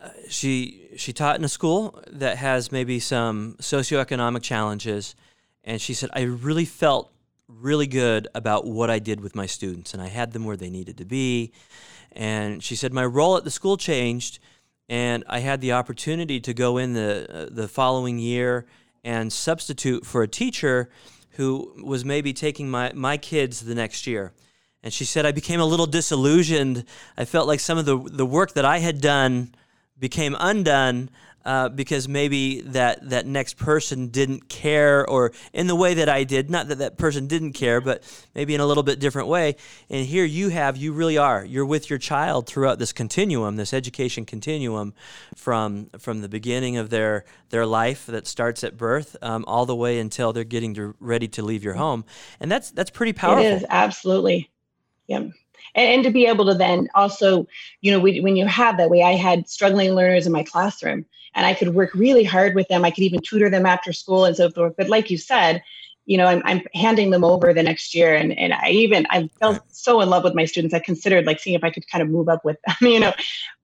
uh, 0.00 0.10
she 0.28 0.88
she 0.96 1.12
taught 1.12 1.36
in 1.36 1.44
a 1.44 1.48
school 1.48 2.00
that 2.08 2.38
has 2.38 2.70
maybe 2.70 3.00
some 3.00 3.56
socioeconomic 3.60 4.42
challenges, 4.42 5.16
and 5.64 5.80
she 5.80 5.92
said 5.92 6.10
I 6.12 6.22
really 6.22 6.64
felt 6.64 7.10
really 7.48 7.88
good 7.88 8.28
about 8.32 8.64
what 8.64 8.90
I 8.90 9.00
did 9.00 9.20
with 9.20 9.34
my 9.34 9.46
students, 9.46 9.92
and 9.92 10.00
I 10.00 10.06
had 10.06 10.32
them 10.32 10.44
where 10.44 10.56
they 10.56 10.70
needed 10.70 10.98
to 10.98 11.04
be. 11.04 11.52
And 12.12 12.62
she 12.62 12.76
said 12.76 12.92
my 12.92 13.04
role 13.04 13.36
at 13.36 13.42
the 13.42 13.50
school 13.50 13.76
changed, 13.76 14.38
and 14.88 15.24
I 15.28 15.40
had 15.40 15.60
the 15.60 15.72
opportunity 15.72 16.38
to 16.40 16.54
go 16.54 16.78
in 16.78 16.92
the 16.92 17.26
uh, 17.28 17.48
the 17.50 17.66
following 17.66 18.20
year 18.20 18.66
and 19.02 19.32
substitute 19.32 20.06
for 20.06 20.22
a 20.22 20.28
teacher 20.28 20.90
who 21.30 21.74
was 21.82 22.04
maybe 22.04 22.32
taking 22.32 22.70
my 22.70 22.92
my 22.94 23.16
kids 23.16 23.62
the 23.62 23.74
next 23.74 24.06
year. 24.06 24.32
And 24.84 24.92
she 24.92 25.06
said, 25.06 25.24
I 25.24 25.32
became 25.32 25.60
a 25.60 25.64
little 25.64 25.86
disillusioned. 25.86 26.84
I 27.16 27.24
felt 27.24 27.48
like 27.48 27.58
some 27.58 27.78
of 27.78 27.86
the, 27.86 27.98
the 27.98 28.26
work 28.26 28.52
that 28.52 28.66
I 28.66 28.78
had 28.78 29.00
done 29.00 29.54
became 29.98 30.36
undone 30.38 31.08
uh, 31.44 31.68
because 31.68 32.08
maybe 32.08 32.60
that, 32.62 33.08
that 33.08 33.26
next 33.26 33.56
person 33.56 34.08
didn't 34.08 34.48
care 34.48 35.08
or 35.08 35.32
in 35.52 35.66
the 35.66 35.74
way 35.74 35.94
that 35.94 36.08
I 36.08 36.24
did. 36.24 36.50
Not 36.50 36.68
that 36.68 36.78
that 36.78 36.98
person 36.98 37.26
didn't 37.26 37.52
care, 37.52 37.80
but 37.80 38.02
maybe 38.34 38.54
in 38.54 38.60
a 38.60 38.66
little 38.66 38.82
bit 38.82 38.98
different 38.98 39.28
way. 39.28 39.56
And 39.88 40.06
here 40.06 40.24
you 40.24 40.50
have, 40.50 40.76
you 40.76 40.92
really 40.92 41.18
are. 41.18 41.44
You're 41.44 41.66
with 41.66 41.88
your 41.88 41.98
child 41.98 42.46
throughout 42.46 42.78
this 42.78 42.92
continuum, 42.92 43.56
this 43.56 43.72
education 43.72 44.24
continuum 44.26 44.94
from, 45.34 45.90
from 45.98 46.20
the 46.20 46.28
beginning 46.28 46.76
of 46.76 46.90
their, 46.90 47.24
their 47.50 47.66
life 47.66 48.06
that 48.06 48.26
starts 48.26 48.64
at 48.64 48.76
birth 48.76 49.16
um, 49.22 49.44
all 49.46 49.66
the 49.66 49.76
way 49.76 49.98
until 49.98 50.32
they're 50.32 50.44
getting 50.44 50.74
to, 50.74 50.94
ready 51.00 51.28
to 51.28 51.42
leave 51.42 51.64
your 51.64 51.74
home. 51.74 52.04
And 52.40 52.50
that's, 52.50 52.70
that's 52.70 52.90
pretty 52.90 53.12
powerful. 53.12 53.44
It 53.44 53.52
is, 53.52 53.66
absolutely. 53.68 54.50
Yeah. 55.06 55.18
And, 55.18 55.32
and 55.74 56.04
to 56.04 56.10
be 56.10 56.26
able 56.26 56.46
to 56.46 56.54
then 56.54 56.88
also, 56.94 57.46
you 57.80 57.90
know, 57.90 58.00
we, 58.00 58.20
when 58.20 58.36
you 58.36 58.46
have 58.46 58.76
that 58.76 58.90
way, 58.90 59.02
I 59.02 59.12
had 59.12 59.48
struggling 59.48 59.92
learners 59.94 60.26
in 60.26 60.32
my 60.32 60.42
classroom 60.42 61.04
and 61.34 61.46
I 61.46 61.54
could 61.54 61.74
work 61.74 61.94
really 61.94 62.24
hard 62.24 62.54
with 62.54 62.68
them. 62.68 62.84
I 62.84 62.90
could 62.90 63.04
even 63.04 63.20
tutor 63.20 63.50
them 63.50 63.66
after 63.66 63.92
school 63.92 64.24
and 64.24 64.36
so 64.36 64.50
forth. 64.50 64.74
But 64.76 64.88
like 64.88 65.10
you 65.10 65.18
said, 65.18 65.62
you 66.06 66.18
know, 66.18 66.26
I'm, 66.26 66.42
I'm 66.44 66.62
handing 66.74 67.10
them 67.10 67.24
over 67.24 67.52
the 67.52 67.62
next 67.62 67.94
year. 67.94 68.14
And, 68.14 68.38
and 68.38 68.52
I 68.52 68.70
even, 68.70 69.06
I 69.10 69.28
felt 69.40 69.62
so 69.68 70.00
in 70.00 70.10
love 70.10 70.22
with 70.22 70.34
my 70.34 70.44
students. 70.44 70.74
I 70.74 70.78
considered 70.78 71.24
like 71.26 71.40
seeing 71.40 71.56
if 71.56 71.64
I 71.64 71.70
could 71.70 71.88
kind 71.88 72.02
of 72.02 72.08
move 72.08 72.28
up 72.28 72.44
with 72.44 72.58
them, 72.66 72.76
you 72.92 73.00
know, 73.00 73.14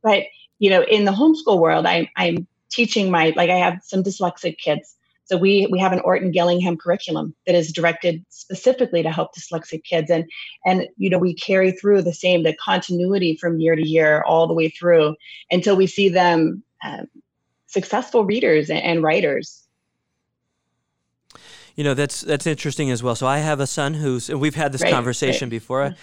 but, 0.03 0.25
you 0.59 0.71
know, 0.71 0.83
in 0.83 1.05
the 1.05 1.13
homeschool 1.13 1.59
world, 1.59 1.87
I, 1.87 2.11
I'm 2.17 2.47
teaching 2.71 3.11
my, 3.11 3.33
like 3.37 3.51
I 3.51 3.57
have 3.57 3.81
some 3.85 4.03
dyslexic 4.03 4.59
kids 4.59 4.97
so 5.31 5.37
we 5.37 5.69
we 5.71 5.79
have 5.79 5.93
an 5.93 6.01
Orton 6.01 6.33
Gillingham 6.33 6.77
curriculum 6.77 7.33
that 7.47 7.55
is 7.55 7.73
directed 7.73 8.25
specifically 8.31 9.01
to 9.05 9.13
help 9.13 9.31
dyslexic 9.33 9.85
kids, 9.85 10.11
and 10.11 10.29
and 10.67 10.89
you 10.97 11.09
know 11.09 11.19
we 11.19 11.35
carry 11.35 11.71
through 11.71 12.03
the 12.03 12.13
same 12.13 12.43
the 12.43 12.53
continuity 12.57 13.37
from 13.37 13.61
year 13.61 13.77
to 13.77 13.87
year 13.87 14.25
all 14.27 14.49
the 14.49 14.55
way 14.55 14.69
through 14.69 15.15
until 15.53 15.77
we 15.77 15.87
see 15.87 16.09
them 16.09 16.65
um, 16.85 17.07
successful 17.67 18.25
readers 18.25 18.71
and, 18.71 18.83
and 18.83 19.03
writers. 19.05 19.69
You 21.77 21.85
know 21.85 21.95
that's 21.95 22.23
that's 22.23 22.49
interesting 22.49 22.91
as 22.91 23.01
well. 23.01 23.15
So 23.15 23.29
I 23.29 23.39
have 23.39 23.61
a 23.61 23.69
son 23.69 23.95
who's 23.95 24.29
and 24.29 24.41
we've 24.41 24.57
had 24.57 24.73
this 24.73 24.83
right, 24.83 24.93
conversation 24.93 25.47
right. 25.47 25.51
before. 25.51 25.95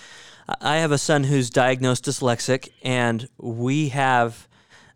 I, 0.47 0.55
I 0.61 0.77
have 0.77 0.93
a 0.93 0.97
son 0.97 1.25
who's 1.25 1.49
diagnosed 1.49 2.05
dyslexic, 2.05 2.69
and 2.81 3.27
we 3.37 3.89
have 3.89 4.47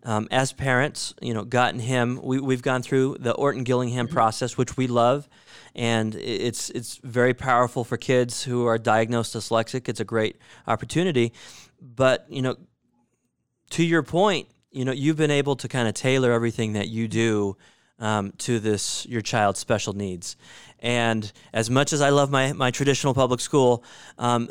um, 0.03 0.27
as 0.31 0.51
parents, 0.53 1.13
you 1.21 1.33
know, 1.33 1.43
gotten 1.43 1.79
him. 1.79 2.19
We, 2.21 2.39
we've 2.39 2.61
gone 2.61 2.81
through 2.81 3.17
the 3.19 3.33
Orton 3.33 3.63
Gillingham 3.63 4.07
mm-hmm. 4.07 4.13
process, 4.13 4.57
which 4.57 4.77
we 4.77 4.87
love, 4.87 5.29
and 5.75 6.15
it's 6.15 6.69
it's 6.71 6.99
very 7.03 7.33
powerful 7.33 7.83
for 7.83 7.97
kids 7.97 8.43
who 8.43 8.65
are 8.65 8.77
diagnosed 8.77 9.35
dyslexic. 9.35 9.87
It's 9.87 9.99
a 9.99 10.05
great 10.05 10.37
opportunity, 10.67 11.33
but 11.81 12.25
you 12.29 12.41
know, 12.41 12.55
to 13.71 13.83
your 13.83 14.03
point, 14.03 14.47
you 14.71 14.85
know, 14.85 14.91
you've 14.91 15.17
been 15.17 15.31
able 15.31 15.55
to 15.57 15.67
kind 15.67 15.87
of 15.87 15.93
tailor 15.93 16.31
everything 16.31 16.73
that 16.73 16.89
you 16.89 17.07
do 17.07 17.57
um, 18.01 18.33
to 18.39 18.59
this 18.59 19.05
your 19.07 19.21
child's 19.21 19.59
special 19.59 19.93
needs. 19.93 20.35
And 20.79 21.31
as 21.53 21.69
much 21.69 21.93
as 21.93 22.01
I 22.01 22.09
love 22.09 22.31
my, 22.31 22.53
my 22.53 22.71
traditional 22.71 23.13
public 23.13 23.39
school, 23.39 23.83
um, 24.17 24.49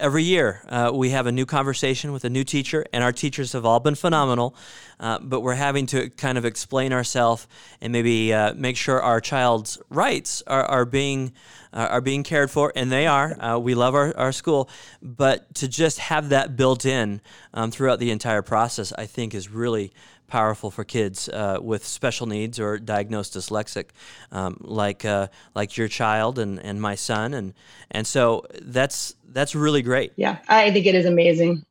every 0.00 0.24
year 0.24 0.62
uh, 0.68 0.90
we 0.92 1.10
have 1.10 1.26
a 1.26 1.32
new 1.32 1.46
conversation 1.46 2.12
with 2.12 2.24
a 2.24 2.28
new 2.28 2.44
teacher, 2.44 2.84
and 2.92 3.04
our 3.04 3.12
teachers 3.12 3.52
have 3.52 3.64
all 3.64 3.80
been 3.80 3.94
phenomenal. 3.94 4.54
Uh, 5.00 5.18
but 5.20 5.40
we're 5.40 5.54
having 5.54 5.86
to 5.86 6.10
kind 6.10 6.36
of 6.36 6.44
explain 6.44 6.92
ourselves 6.92 7.46
and 7.80 7.92
maybe 7.92 8.34
uh, 8.34 8.52
make 8.54 8.76
sure 8.76 9.00
our 9.00 9.20
child's 9.20 9.78
rights 9.88 10.42
are, 10.48 10.64
are 10.64 10.84
being 10.84 11.32
uh, 11.72 11.86
are 11.90 12.00
being 12.00 12.22
cared 12.24 12.50
for, 12.50 12.72
and 12.74 12.90
they 12.90 13.06
are. 13.06 13.36
Uh, 13.40 13.58
we 13.58 13.74
love 13.74 13.94
our, 13.94 14.16
our 14.16 14.32
school, 14.32 14.68
but 15.02 15.54
to 15.54 15.68
just 15.68 15.98
have 15.98 16.30
that 16.30 16.56
built 16.56 16.86
in 16.86 17.20
um, 17.54 17.70
throughout 17.70 17.98
the 17.98 18.10
entire 18.10 18.42
process, 18.42 18.92
I 18.96 19.06
think, 19.06 19.34
is 19.34 19.50
really 19.50 19.92
powerful 20.28 20.70
for 20.70 20.84
kids 20.84 21.28
uh, 21.28 21.58
with 21.60 21.84
special 21.84 22.26
needs 22.26 22.60
or 22.60 22.78
diagnosed 22.78 23.34
dyslexic, 23.34 23.86
um, 24.30 24.58
like 24.60 25.04
uh, 25.04 25.28
like 25.54 25.76
your 25.76 25.88
child 25.88 26.38
and, 26.38 26.60
and 26.60 26.80
my 26.80 26.94
son, 26.94 27.34
and 27.34 27.54
and 27.90 28.06
so 28.06 28.46
that's 28.62 29.16
that's 29.28 29.54
really 29.54 29.82
great. 29.82 30.12
Yeah, 30.16 30.38
I 30.48 30.70
think 30.70 30.86
it 30.86 30.94
is 30.94 31.06
amazing. 31.06 31.64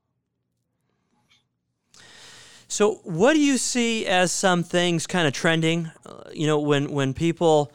So, 2.69 2.95
what 3.03 3.33
do 3.33 3.39
you 3.39 3.57
see 3.57 4.05
as 4.05 4.31
some 4.31 4.61
things 4.61 5.07
kind 5.07 5.25
of 5.25 5.33
trending? 5.33 5.89
Uh, 6.05 6.23
you 6.33 6.47
know, 6.47 6.59
when 6.59 6.91
when 6.91 7.13
people, 7.13 7.71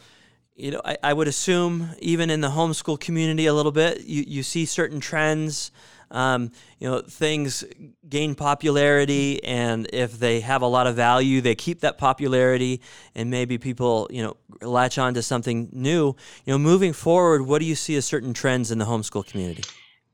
you 0.55 0.73
know, 0.73 0.83
I, 0.85 0.99
I, 1.03 1.13
would 1.15 1.29
assume 1.29 1.91
even 1.99 2.29
in 2.29 2.43
the 2.43 2.51
homeschool 2.51 3.01
community 3.01 3.47
a 3.47 3.55
little 3.55 3.73
bit, 3.73 4.03
you, 4.03 4.23
you 4.27 4.43
see 4.43 4.67
certain 4.67 5.01
trends. 5.01 5.71
Um, 6.13 6.53
you 6.79 6.89
know, 6.89 7.01
things 7.01 7.65
gain 8.09 8.35
popularity, 8.35 9.43
and 9.43 9.89
if 9.93 10.19
they 10.19 10.41
have 10.41 10.63
a 10.63 10.67
lot 10.67 10.87
of 10.87 10.95
value, 10.95 11.41
they 11.41 11.55
keep 11.55 11.81
that 11.81 11.97
popularity, 11.99 12.83
and 13.15 13.31
maybe 13.31 13.59
people, 13.59 14.09
you 14.11 14.23
know, 14.23 14.37
latch 14.61 14.99
on 14.99 15.15
to 15.15 15.23
something 15.23 15.71
new. 15.73 16.15
You 16.45 16.53
know, 16.53 16.59
moving 16.59 16.93
forward, 16.93 17.47
what 17.47 17.61
do 17.61 17.65
you 17.65 17.75
see 17.75 17.97
as 17.97 18.05
certain 18.05 18.35
trends 18.35 18.71
in 18.71 18.79
the 18.79 18.85
homeschool 18.85 19.27
community? 19.27 19.65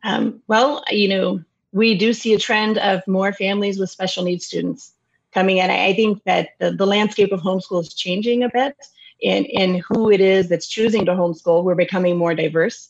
Um, 0.05 0.41
well, 0.47 0.85
you 0.89 1.09
know, 1.09 1.43
we 1.73 1.97
do 1.99 2.13
see 2.13 2.33
a 2.33 2.39
trend 2.39 2.79
of 2.79 3.07
more 3.07 3.33
families 3.33 3.79
with 3.79 3.91
special 3.91 4.25
needs 4.25 4.47
students 4.47 4.93
coming 5.35 5.59
in. 5.59 5.71
I 5.71 5.93
think 5.95 6.23
that 6.25 6.51
the, 6.59 6.71
the 6.71 6.87
landscape 6.87 7.33
of 7.33 7.41
homeschool 7.41 7.83
is 7.83 7.93
changing 7.93 8.43
a 8.43 8.49
bit 8.49 8.77
in, 9.21 9.45
in 9.47 9.83
who 9.89 10.11
it 10.11 10.21
is 10.21 10.49
that's 10.49 10.69
choosing 10.69 11.05
to 11.07 11.13
homeschool. 11.13 11.65
We're 11.65 11.75
becoming 11.75 12.17
more 12.17 12.35
diverse. 12.35 12.89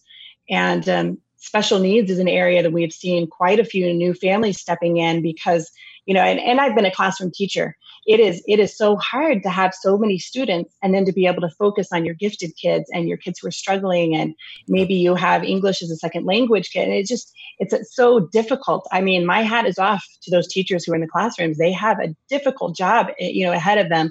And 0.49 0.89
um, 0.89 1.19
special 1.39 1.79
needs 1.79 2.11
is 2.11 2.19
an 2.19 2.29
area 2.29 2.63
that 2.63 2.73
we've 2.73 2.93
seen 2.93 3.27
quite 3.27 3.61
a 3.61 3.65
few 3.65 3.93
new 3.95 4.13
families 4.13 4.61
stepping 4.61 4.99
in 4.99 5.23
because, 5.23 5.71
you 6.05 6.13
know, 6.13 6.21
and, 6.21 6.41
and 6.41 6.61
I've 6.61 6.75
been 6.75 6.85
a 6.85 6.95
classroom 6.95 7.31
teacher. 7.33 7.77
It 8.07 8.21
is 8.21 8.43
it 8.47 8.59
is 8.59 8.77
so 8.77 8.97
hard 8.97 9.43
to 9.43 9.51
have 9.51 9.75
so 9.75 9.99
many 9.99 10.19
students 10.19 10.75
and 10.83 10.95
then 10.95 11.05
to 11.05 11.13
be 11.13 11.27
able 11.27 11.43
to 11.43 11.51
focus 11.51 11.89
on 11.93 12.05
your 12.05 12.15
gifted 12.15 12.53
kids 12.61 12.91
and 12.93 13.07
your 13.07 13.19
kids 13.19 13.39
who 13.39 13.49
are 13.49 13.53
struggling 13.53 14.17
and 14.17 14.35
maybe 14.67 14.95
you 14.95 15.15
have 15.15 15.45
english 15.45 15.83
as 15.83 15.91
a 15.91 15.97
second 15.97 16.25
language 16.25 16.71
kid. 16.71 16.85
And 16.85 16.95
it's 16.95 17.09
just 17.09 17.33
it's 17.59 17.95
so 17.95 18.21
difficult. 18.21 18.89
I 18.93 19.01
mean 19.01 19.27
my 19.27 19.43
hat 19.43 19.67
is 19.67 19.79
off 19.79 20.05
to 20.23 20.31
those 20.31 20.49
teachers 20.49 20.85
who 20.85 20.93
are 20.93 20.95
in 20.95 21.03
the 21.03 21.07
classrooms. 21.07 21.59
They 21.59 21.73
have 21.73 21.99
a 22.01 22.15
difficult 22.29 22.77
job 22.77 23.09
eh, 23.21 23.29
you 23.29 23.45
know 23.45 23.53
ahead 23.53 23.79
of 23.79 23.91
them. 23.91 24.11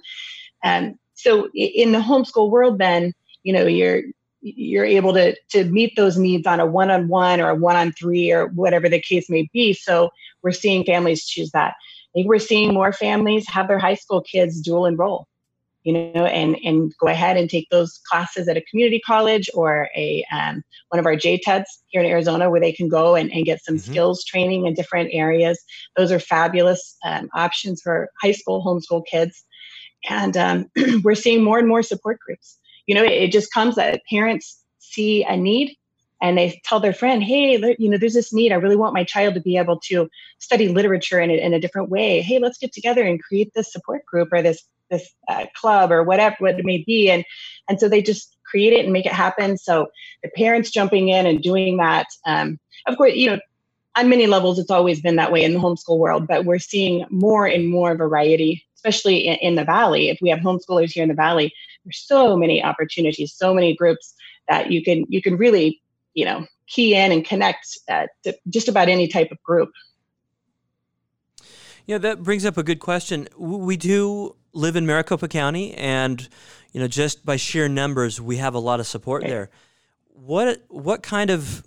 And 0.63 0.95
so 1.15 1.49
in 1.55 1.91
the 1.91 1.99
homeschool 1.99 2.51
world 2.51 2.77
then 2.77 3.13
you 3.43 3.51
know 3.51 3.65
you're 3.65 4.03
you're 4.55 4.85
able 4.85 5.13
to 5.13 5.35
to 5.49 5.65
meet 5.65 5.95
those 5.95 6.17
needs 6.17 6.47
on 6.47 6.59
a 6.59 6.65
one-on-one 6.65 7.41
or 7.41 7.49
a 7.49 7.55
one-on-three 7.55 8.31
or 8.31 8.47
whatever 8.47 8.87
the 8.87 9.01
case 9.01 9.29
may 9.29 9.49
be 9.53 9.73
so 9.73 10.09
we're 10.43 10.51
seeing 10.51 10.83
families 10.83 11.25
choose 11.25 11.51
that 11.51 11.73
I 12.07 12.19
think 12.19 12.29
we're 12.29 12.39
seeing 12.39 12.73
more 12.73 12.93
families 12.93 13.45
have 13.49 13.67
their 13.67 13.79
high 13.79 13.95
school 13.95 14.21
kids 14.21 14.61
dual 14.61 14.85
enroll, 14.85 15.27
you 15.83 15.93
know, 15.93 16.25
and 16.25 16.57
and 16.63 16.93
go 16.99 17.07
ahead 17.07 17.37
and 17.37 17.49
take 17.49 17.69
those 17.69 17.99
classes 18.09 18.47
at 18.47 18.57
a 18.57 18.63
community 18.69 18.99
college 19.05 19.49
or 19.53 19.89
a 19.95 20.25
um, 20.31 20.63
one 20.89 20.99
of 20.99 21.05
our 21.05 21.15
JTEDs 21.15 21.65
here 21.87 22.01
in 22.01 22.09
Arizona 22.09 22.49
where 22.49 22.61
they 22.61 22.71
can 22.71 22.87
go 22.87 23.15
and, 23.15 23.31
and 23.31 23.45
get 23.45 23.63
some 23.63 23.75
mm-hmm. 23.75 23.91
skills 23.91 24.23
training 24.23 24.65
in 24.65 24.73
different 24.73 25.09
areas. 25.11 25.59
Those 25.95 26.11
are 26.11 26.19
fabulous 26.19 26.95
um, 27.05 27.29
options 27.35 27.81
for 27.81 28.09
high 28.21 28.31
school 28.31 28.63
homeschool 28.65 29.03
kids. 29.05 29.45
And 30.09 30.37
um, 30.37 30.65
we're 31.03 31.15
seeing 31.15 31.43
more 31.43 31.59
and 31.59 31.67
more 31.67 31.83
support 31.83 32.19
groups. 32.19 32.56
You 32.87 32.95
know, 32.95 33.03
it, 33.03 33.11
it 33.11 33.31
just 33.31 33.53
comes 33.53 33.75
that 33.75 34.01
parents 34.09 34.63
see 34.79 35.23
a 35.23 35.37
need 35.37 35.75
and 36.21 36.37
they 36.37 36.59
tell 36.63 36.79
their 36.79 36.93
friend, 36.93 37.23
"Hey, 37.23 37.57
you 37.77 37.89
know, 37.89 37.97
there's 37.97 38.13
this 38.13 38.33
need. 38.33 38.51
I 38.51 38.55
really 38.55 38.75
want 38.75 38.93
my 38.93 39.03
child 39.03 39.35
to 39.35 39.41
be 39.41 39.57
able 39.57 39.79
to 39.81 40.09
study 40.39 40.67
literature 40.67 41.19
in 41.19 41.29
a, 41.29 41.33
in 41.33 41.53
a 41.53 41.59
different 41.59 41.89
way. 41.89 42.21
Hey, 42.21 42.39
let's 42.39 42.57
get 42.57 42.73
together 42.73 43.03
and 43.03 43.21
create 43.21 43.53
this 43.53 43.71
support 43.71 44.05
group 44.05 44.29
or 44.31 44.41
this 44.41 44.63
this 44.89 45.09
uh, 45.27 45.45
club 45.53 45.91
or 45.91 46.01
whatever 46.03 46.35
what 46.39 46.59
it 46.59 46.65
may 46.65 46.83
be." 46.83 47.11
And 47.11 47.23
and 47.69 47.79
so 47.79 47.87
they 47.87 48.01
just 48.01 48.35
create 48.49 48.73
it 48.73 48.85
and 48.85 48.93
make 48.93 49.05
it 49.05 49.11
happen. 49.11 49.57
So 49.57 49.87
the 50.23 50.29
parents 50.29 50.71
jumping 50.71 51.09
in 51.09 51.25
and 51.27 51.41
doing 51.41 51.77
that. 51.77 52.07
Um, 52.25 52.59
of 52.87 52.97
course, 52.97 53.13
you 53.13 53.29
know, 53.29 53.39
on 53.95 54.09
many 54.09 54.27
levels, 54.27 54.59
it's 54.59 54.71
always 54.71 55.01
been 55.01 55.17
that 55.17 55.31
way 55.31 55.43
in 55.43 55.53
the 55.53 55.59
homeschool 55.59 55.97
world, 55.97 56.27
but 56.27 56.45
we're 56.45 56.59
seeing 56.59 57.05
more 57.09 57.45
and 57.45 57.67
more 57.67 57.95
variety, 57.95 58.63
especially 58.75 59.27
in, 59.27 59.35
in 59.35 59.55
the 59.55 59.65
valley. 59.65 60.09
If 60.09 60.19
we 60.21 60.29
have 60.29 60.39
homeschoolers 60.39 60.91
here 60.91 61.03
in 61.03 61.09
the 61.09 61.15
valley, 61.15 61.53
there's 61.87 62.05
so 62.05 62.35
many 62.35 62.61
opportunities, 62.61 63.33
so 63.33 63.53
many 63.53 63.73
groups 63.73 64.13
that 64.49 64.71
you 64.71 64.83
can 64.83 65.05
you 65.07 65.21
can 65.21 65.37
really 65.37 65.81
you 66.13 66.25
know 66.25 66.45
key 66.67 66.93
in 66.93 67.11
and 67.13 67.23
connect 67.25 67.65
uh, 67.89 68.07
to 68.23 68.37
just 68.49 68.67
about 68.67 68.89
any 68.89 69.07
type 69.07 69.31
of 69.31 69.41
group. 69.41 69.71
Yeah 71.85 71.97
that 71.99 72.23
brings 72.23 72.45
up 72.45 72.57
a 72.57 72.63
good 72.63 72.79
question. 72.79 73.29
We 73.37 73.77
do 73.77 74.35
live 74.51 74.75
in 74.75 74.85
maricopa 74.85 75.29
county 75.29 75.73
and 75.75 76.27
you 76.73 76.81
know 76.81 76.87
just 76.87 77.25
by 77.25 77.37
sheer 77.37 77.69
numbers 77.69 78.19
we 78.19 78.37
have 78.37 78.53
a 78.53 78.59
lot 78.59 78.79
of 78.81 78.87
support 78.87 79.23
right. 79.23 79.29
there. 79.29 79.49
What 80.09 80.65
what 80.67 81.03
kind 81.03 81.29
of 81.29 81.63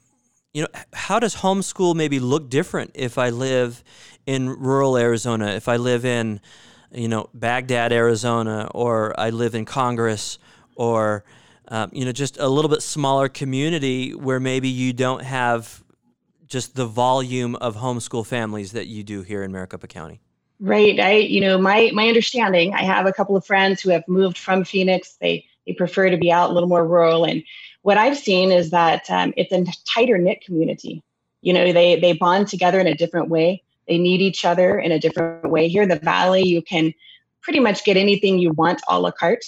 you 0.52 0.62
know 0.62 0.68
how 0.92 1.18
does 1.18 1.36
homeschool 1.36 1.94
maybe 1.94 2.18
look 2.18 2.50
different 2.50 2.90
if 2.94 3.18
i 3.18 3.30
live 3.30 3.84
in 4.26 4.48
rural 4.48 4.96
arizona 4.96 5.50
if 5.50 5.68
i 5.68 5.76
live 5.76 6.04
in 6.04 6.40
you 6.92 7.08
know 7.08 7.28
Bagdad 7.34 7.92
arizona 7.92 8.68
or 8.74 9.18
i 9.18 9.30
live 9.30 9.54
in 9.54 9.64
congress 9.64 10.38
or 10.76 11.24
um, 11.70 11.90
you 11.92 12.04
know, 12.04 12.12
just 12.12 12.36
a 12.38 12.48
little 12.48 12.68
bit 12.68 12.82
smaller 12.82 13.28
community 13.28 14.12
where 14.12 14.40
maybe 14.40 14.68
you 14.68 14.92
don't 14.92 15.22
have 15.22 15.82
just 16.48 16.74
the 16.74 16.86
volume 16.86 17.54
of 17.56 17.76
homeschool 17.76 18.26
families 18.26 18.72
that 18.72 18.88
you 18.88 19.04
do 19.04 19.22
here 19.22 19.44
in 19.44 19.52
Maricopa 19.52 19.86
County. 19.86 20.20
Right. 20.58 20.98
I, 20.98 21.12
you 21.12 21.40
know, 21.40 21.58
my 21.58 21.90
my 21.94 22.08
understanding. 22.08 22.74
I 22.74 22.82
have 22.82 23.06
a 23.06 23.12
couple 23.12 23.36
of 23.36 23.46
friends 23.46 23.80
who 23.80 23.90
have 23.90 24.06
moved 24.08 24.36
from 24.36 24.64
Phoenix. 24.64 25.16
They 25.20 25.46
they 25.66 25.72
prefer 25.72 26.10
to 26.10 26.16
be 26.16 26.30
out 26.30 26.50
a 26.50 26.52
little 26.52 26.68
more 26.68 26.86
rural, 26.86 27.24
and 27.24 27.42
what 27.82 27.96
I've 27.96 28.18
seen 28.18 28.50
is 28.52 28.70
that 28.70 29.08
um, 29.08 29.32
it's 29.36 29.52
a 29.52 29.64
tighter 29.88 30.18
knit 30.18 30.44
community. 30.44 31.02
You 31.40 31.54
know, 31.54 31.72
they 31.72 31.98
they 31.98 32.12
bond 32.12 32.48
together 32.48 32.78
in 32.78 32.88
a 32.88 32.94
different 32.94 33.30
way. 33.30 33.62
They 33.90 33.98
need 33.98 34.22
each 34.22 34.44
other 34.44 34.78
in 34.78 34.92
a 34.92 35.00
different 35.00 35.50
way. 35.50 35.66
Here 35.66 35.82
in 35.82 35.88
the 35.88 35.98
valley, 35.98 36.46
you 36.46 36.62
can 36.62 36.94
pretty 37.42 37.58
much 37.58 37.84
get 37.84 37.96
anything 37.96 38.38
you 38.38 38.52
want 38.52 38.80
a 38.88 39.00
la 39.00 39.10
carte 39.10 39.44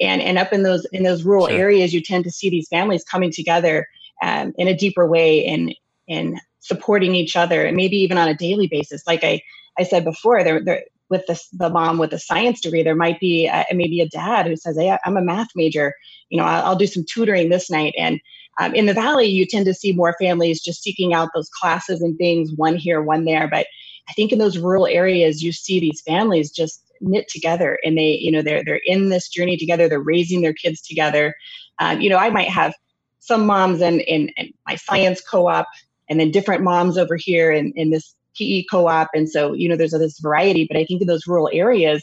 and 0.00 0.20
and 0.20 0.36
up 0.36 0.52
in 0.52 0.64
those 0.64 0.84
in 0.92 1.02
those 1.02 1.24
rural 1.24 1.48
sure. 1.48 1.56
areas 1.56 1.94
you 1.94 2.02
tend 2.02 2.24
to 2.24 2.30
see 2.30 2.50
these 2.50 2.68
families 2.68 3.04
coming 3.04 3.32
together 3.32 3.88
um, 4.22 4.52
in 4.58 4.68
a 4.68 4.76
deeper 4.76 5.06
way 5.06 5.46
and 5.46 5.74
and 6.10 6.38
supporting 6.58 7.14
each 7.14 7.36
other 7.36 7.64
and 7.64 7.74
maybe 7.74 7.96
even 7.96 8.18
on 8.18 8.28
a 8.28 8.34
daily 8.34 8.66
basis 8.66 9.06
like 9.06 9.24
i 9.24 9.40
i 9.78 9.82
said 9.82 10.04
before 10.04 10.44
there 10.44 10.62
there 10.62 10.84
with 11.08 11.26
the, 11.26 11.40
the 11.54 11.70
mom 11.70 11.96
with 11.96 12.12
a 12.12 12.18
science 12.18 12.60
degree 12.60 12.82
there 12.82 12.94
might 12.94 13.18
be 13.18 13.46
a, 13.46 13.64
maybe 13.72 14.00
a 14.00 14.08
dad 14.08 14.46
who 14.46 14.56
says 14.56 14.76
hey 14.76 14.96
i'm 15.06 15.16
a 15.16 15.22
math 15.22 15.48
major 15.54 15.94
you 16.28 16.38
know 16.38 16.44
i'll, 16.44 16.66
I'll 16.66 16.76
do 16.76 16.86
some 16.86 17.04
tutoring 17.08 17.48
this 17.48 17.70
night 17.70 17.94
and 17.96 18.20
um, 18.60 18.74
in 18.74 18.86
the 18.86 18.94
valley 18.94 19.26
you 19.26 19.46
tend 19.46 19.64
to 19.66 19.74
see 19.74 19.92
more 19.92 20.14
families 20.20 20.60
just 20.60 20.82
seeking 20.82 21.14
out 21.14 21.30
those 21.34 21.48
classes 21.48 22.00
and 22.02 22.16
things 22.18 22.52
one 22.54 22.76
here 22.76 23.02
one 23.02 23.24
there. 23.24 23.48
But 23.48 23.66
i 24.08 24.12
think 24.12 24.32
in 24.32 24.38
those 24.38 24.58
rural 24.58 24.86
areas 24.86 25.42
you 25.42 25.52
see 25.52 25.80
these 25.80 26.02
families 26.02 26.50
just 26.50 26.82
knit 27.00 27.26
together 27.28 27.78
and 27.84 27.96
they 27.96 28.18
you 28.20 28.30
know 28.30 28.42
they're 28.42 28.62
they're 28.64 28.80
in 28.84 29.08
this 29.08 29.28
journey 29.28 29.56
together. 29.56 29.88
They're 29.88 30.00
raising 30.00 30.42
their 30.42 30.52
kids 30.52 30.80
together. 30.80 31.34
Um, 31.78 32.00
you 32.00 32.10
know 32.10 32.18
i 32.18 32.30
might 32.30 32.48
have 32.48 32.74
some 33.20 33.46
moms 33.46 33.80
in, 33.80 34.00
in, 34.00 34.28
in 34.36 34.52
my 34.66 34.76
science 34.76 35.20
co-op 35.20 35.66
and 36.08 36.18
then 36.18 36.30
different 36.30 36.62
moms 36.62 36.96
over 36.96 37.16
here 37.16 37.52
in, 37.52 37.72
in 37.76 37.90
this 37.90 38.14
pe 38.36 38.64
co-op. 38.70 39.08
And 39.14 39.28
so 39.28 39.52
you 39.54 39.68
know 39.68 39.76
there's 39.76 39.92
this 39.92 40.20
variety. 40.20 40.66
But 40.66 40.76
i 40.76 40.84
think 40.84 41.00
in 41.00 41.08
those 41.08 41.26
rural 41.26 41.50
areas 41.52 42.02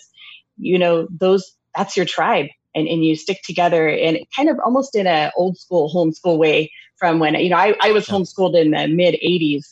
you 0.57 0.79
know 0.79 1.07
those 1.11 1.43
that's 1.75 1.95
your 1.95 2.05
tribe 2.05 2.47
and, 2.77 2.87
and 2.87 3.03
you 3.03 3.15
stick 3.15 3.41
together 3.43 3.89
and 3.89 4.19
kind 4.35 4.49
of 4.49 4.59
almost 4.63 4.95
in 4.95 5.07
a 5.07 5.31
old 5.35 5.57
school 5.57 5.91
homeschool 5.93 6.37
way 6.37 6.71
from 6.97 7.19
when 7.19 7.33
you 7.35 7.49
know 7.49 7.57
i, 7.57 7.75
I 7.81 7.91
was 7.91 8.05
homeschooled 8.05 8.59
in 8.59 8.71
the 8.71 8.87
mid 8.87 9.15
80s 9.15 9.63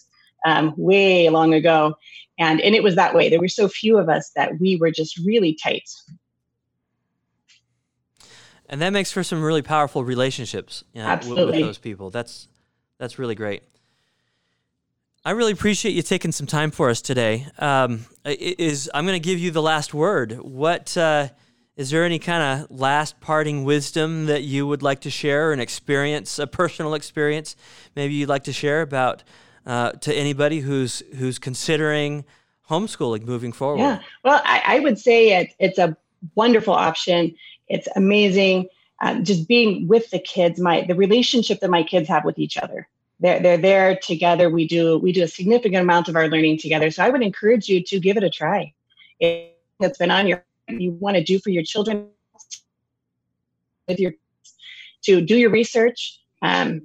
um, 0.45 0.73
way 0.77 1.29
long 1.29 1.53
ago 1.53 1.95
and 2.39 2.59
and 2.61 2.75
it 2.75 2.83
was 2.83 2.95
that 2.95 3.13
way 3.13 3.29
there 3.29 3.39
were 3.39 3.47
so 3.47 3.67
few 3.67 3.97
of 3.97 4.09
us 4.09 4.31
that 4.35 4.59
we 4.59 4.75
were 4.75 4.91
just 4.91 5.17
really 5.25 5.57
tight 5.61 5.89
and 8.67 8.81
that 8.81 8.91
makes 8.91 9.11
for 9.11 9.23
some 9.23 9.43
really 9.43 9.61
powerful 9.61 10.03
relationships 10.03 10.83
you 10.93 11.01
know, 11.01 11.07
Absolutely. 11.07 11.45
with 11.45 11.61
those 11.61 11.77
people 11.77 12.09
that's 12.09 12.47
that's 12.97 13.19
really 13.19 13.35
great 13.35 13.63
I 15.27 15.31
really 15.31 15.53
appreciate 15.53 15.93
you 15.93 16.03
taking 16.03 16.31
some 16.31 16.45
time 16.45 16.69
for 16.69 16.87
us 16.91 17.01
today. 17.01 17.47
Um, 17.57 18.05
is 18.25 18.91
I'm 18.93 19.07
going 19.07 19.19
to 19.19 19.27
give 19.27 19.39
you 19.39 19.49
the 19.49 19.61
last 19.61 19.91
word. 19.91 20.33
What 20.33 20.95
uh, 20.95 21.29
is 21.77 21.89
there 21.89 22.05
any 22.05 22.19
kind 22.19 22.61
of 22.61 22.71
last 22.71 23.19
parting 23.19 23.63
wisdom 23.63 24.27
that 24.27 24.43
you 24.43 24.65
would 24.65 24.81
like 24.81 25.01
to 25.01 25.09
share, 25.09 25.51
an 25.51 25.59
experience, 25.59 26.39
a 26.39 26.47
personal 26.47 26.93
experience, 26.93 27.55
maybe 27.95 28.13
you'd 28.13 28.29
like 28.29 28.45
to 28.45 28.53
share 28.53 28.81
about 28.81 29.23
uh, 29.65 29.91
to 29.91 30.13
anybody 30.13 30.59
who's 30.59 31.03
who's 31.17 31.37
considering 31.37 32.23
homeschooling 32.69 33.25
moving 33.25 33.51
forward? 33.51 33.79
Yeah, 33.79 33.99
well, 34.23 34.41
I, 34.45 34.61
I 34.65 34.79
would 34.79 34.97
say 34.97 35.41
it, 35.41 35.53
it's 35.59 35.77
a 35.77 35.97
wonderful 36.35 36.73
option. 36.73 37.35
It's 37.67 37.87
amazing. 37.95 38.69
Um, 39.01 39.25
just 39.25 39.47
being 39.47 39.87
with 39.87 40.09
the 40.11 40.19
kids, 40.19 40.59
my 40.59 40.85
the 40.87 40.95
relationship 40.95 41.59
that 41.59 41.69
my 41.69 41.83
kids 41.83 42.07
have 42.07 42.23
with 42.23 42.39
each 42.39 42.57
other. 42.57 42.87
They're 43.19 43.41
they're 43.41 43.57
there 43.57 43.97
together. 43.97 44.49
We 44.49 44.67
do 44.67 44.97
we 44.99 45.11
do 45.11 45.23
a 45.23 45.27
significant 45.27 45.81
amount 45.81 46.07
of 46.07 46.15
our 46.15 46.29
learning 46.29 46.59
together. 46.59 46.89
So 46.91 47.03
I 47.03 47.09
would 47.09 47.21
encourage 47.21 47.67
you 47.67 47.83
to 47.83 47.99
give 47.99 48.15
it 48.15 48.23
a 48.23 48.29
try. 48.29 48.73
It's 49.19 49.97
been 49.97 50.11
on 50.11 50.27
your 50.27 50.43
you 50.67 50.91
want 50.91 51.15
to 51.15 51.23
do 51.23 51.39
for 51.39 51.49
your 51.49 51.63
children 51.63 52.09
with 53.87 53.99
your 53.99 54.13
to 55.03 55.21
do 55.21 55.37
your 55.37 55.51
research, 55.51 56.19
um, 56.41 56.81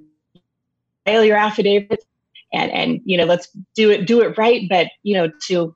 file 1.05 1.25
your 1.25 1.37
affidavit, 1.37 2.03
and 2.53 2.71
and 2.71 3.01
you 3.05 3.17
know 3.17 3.25
let's 3.25 3.49
do 3.75 3.89
it 3.91 4.05
do 4.05 4.21
it 4.21 4.37
right. 4.37 4.67
But 4.69 4.87
you 5.03 5.15
know 5.15 5.31
to 5.47 5.75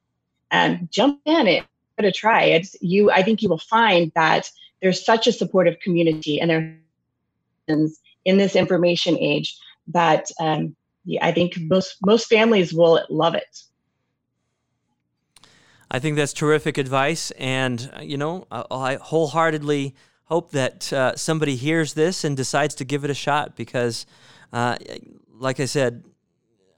um, 0.51 0.87
jump 0.91 1.19
in 1.25 1.47
it, 1.47 1.65
give 1.97 2.05
it 2.05 2.05
a 2.05 2.11
try. 2.11 2.43
It's 2.43 2.75
you. 2.81 3.11
I 3.11 3.23
think 3.23 3.41
you 3.41 3.49
will 3.49 3.57
find 3.57 4.11
that 4.15 4.49
there's 4.81 5.03
such 5.03 5.27
a 5.27 5.31
supportive 5.31 5.79
community, 5.79 6.39
and 6.39 6.49
there 6.49 6.77
in 8.25 8.37
this 8.37 8.55
information 8.55 9.17
age 9.19 9.57
that 9.87 10.29
um, 10.39 10.75
yeah, 11.05 11.25
I 11.25 11.31
think 11.31 11.57
most 11.59 11.97
most 12.05 12.27
families 12.27 12.73
will 12.73 13.03
love 13.09 13.35
it. 13.35 13.61
I 15.89 15.99
think 15.99 16.15
that's 16.15 16.33
terrific 16.33 16.77
advice, 16.77 17.31
and 17.31 17.91
uh, 17.95 18.01
you 18.01 18.17
know, 18.17 18.47
I 18.51 18.95
wholeheartedly 18.95 19.95
hope 20.25 20.51
that 20.51 20.91
uh, 20.91 21.15
somebody 21.15 21.55
hears 21.55 21.93
this 21.93 22.23
and 22.23 22.35
decides 22.35 22.75
to 22.75 22.85
give 22.85 23.03
it 23.03 23.11
a 23.11 23.15
shot 23.15 23.55
because, 23.55 24.05
uh, 24.51 24.77
like 25.31 25.59
I 25.59 25.65
said, 25.65 26.03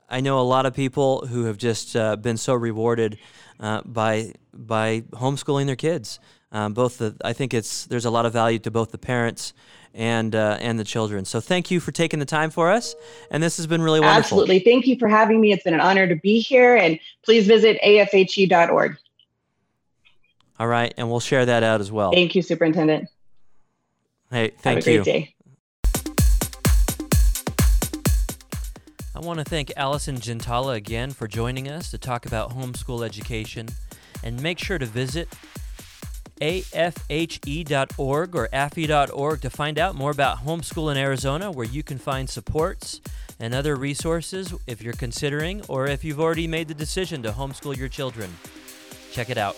I 0.09 0.21
know 0.21 0.39
a 0.39 0.41
lot 0.41 0.65
of 0.65 0.73
people 0.73 1.25
who 1.27 1.45
have 1.45 1.57
just 1.57 1.95
uh, 1.95 2.15
been 2.17 2.37
so 2.37 2.53
rewarded 2.53 3.17
uh, 3.59 3.81
by 3.85 4.33
by 4.53 5.01
homeschooling 5.11 5.65
their 5.65 5.75
kids. 5.75 6.19
Um, 6.51 6.73
both 6.73 6.99
the, 6.99 7.15
I 7.23 7.33
think 7.33 7.53
it's 7.53 7.85
there's 7.85 8.05
a 8.05 8.09
lot 8.09 8.25
of 8.25 8.33
value 8.33 8.59
to 8.59 8.71
both 8.71 8.91
the 8.91 8.97
parents 8.97 9.53
and 9.93 10.33
uh, 10.33 10.57
and 10.61 10.79
the 10.79 10.83
children. 10.83 11.25
So 11.25 11.41
thank 11.41 11.69
you 11.71 11.79
for 11.79 11.91
taking 11.91 12.19
the 12.19 12.25
time 12.25 12.51
for 12.51 12.71
us, 12.71 12.95
and 13.31 13.43
this 13.43 13.57
has 13.57 13.67
been 13.67 13.81
really 13.81 13.99
wonderful. 13.99 14.39
Absolutely, 14.39 14.59
thank 14.59 14.87
you 14.87 14.97
for 14.97 15.09
having 15.09 15.41
me. 15.41 15.51
It's 15.51 15.63
been 15.63 15.73
an 15.73 15.81
honor 15.81 16.07
to 16.07 16.15
be 16.15 16.39
here, 16.39 16.75
and 16.75 16.99
please 17.25 17.47
visit 17.47 17.79
afhe.org. 17.83 18.97
All 20.59 20.67
right, 20.67 20.93
and 20.97 21.09
we'll 21.09 21.19
share 21.19 21.45
that 21.45 21.63
out 21.63 21.81
as 21.81 21.91
well. 21.91 22.11
Thank 22.11 22.33
you, 22.33 22.41
Superintendent. 22.41 23.09
Hey, 24.31 24.51
thank 24.59 24.85
Have 24.85 24.87
a 24.87 24.91
you. 24.91 25.03
Great 25.03 25.13
day. 25.13 25.33
I 29.15 29.19
want 29.19 29.39
to 29.39 29.45
thank 29.45 29.73
Allison 29.75 30.17
Gentala 30.17 30.75
again 30.75 31.11
for 31.11 31.27
joining 31.27 31.67
us 31.67 31.89
to 31.91 31.97
talk 31.97 32.25
about 32.25 32.51
homeschool 32.51 33.03
education, 33.03 33.67
and 34.23 34.41
make 34.41 34.59
sure 34.59 34.77
to 34.77 34.85
visit 34.85 35.27
afhe.org 36.41 38.35
or 38.35 38.49
affy.org 38.53 39.41
to 39.41 39.49
find 39.49 39.79
out 39.79 39.95
more 39.95 40.11
about 40.11 40.45
homeschool 40.45 40.91
in 40.91 40.97
Arizona, 40.97 41.51
where 41.51 41.65
you 41.65 41.83
can 41.83 41.97
find 41.97 42.29
supports 42.29 43.01
and 43.39 43.53
other 43.53 43.75
resources 43.75 44.53
if 44.65 44.81
you're 44.81 44.93
considering 44.93 45.61
or 45.67 45.87
if 45.87 46.03
you've 46.03 46.19
already 46.19 46.47
made 46.47 46.67
the 46.67 46.73
decision 46.73 47.21
to 47.23 47.31
homeschool 47.31 47.75
your 47.75 47.89
children. 47.89 48.29
Check 49.11 49.29
it 49.29 49.37
out. 49.37 49.55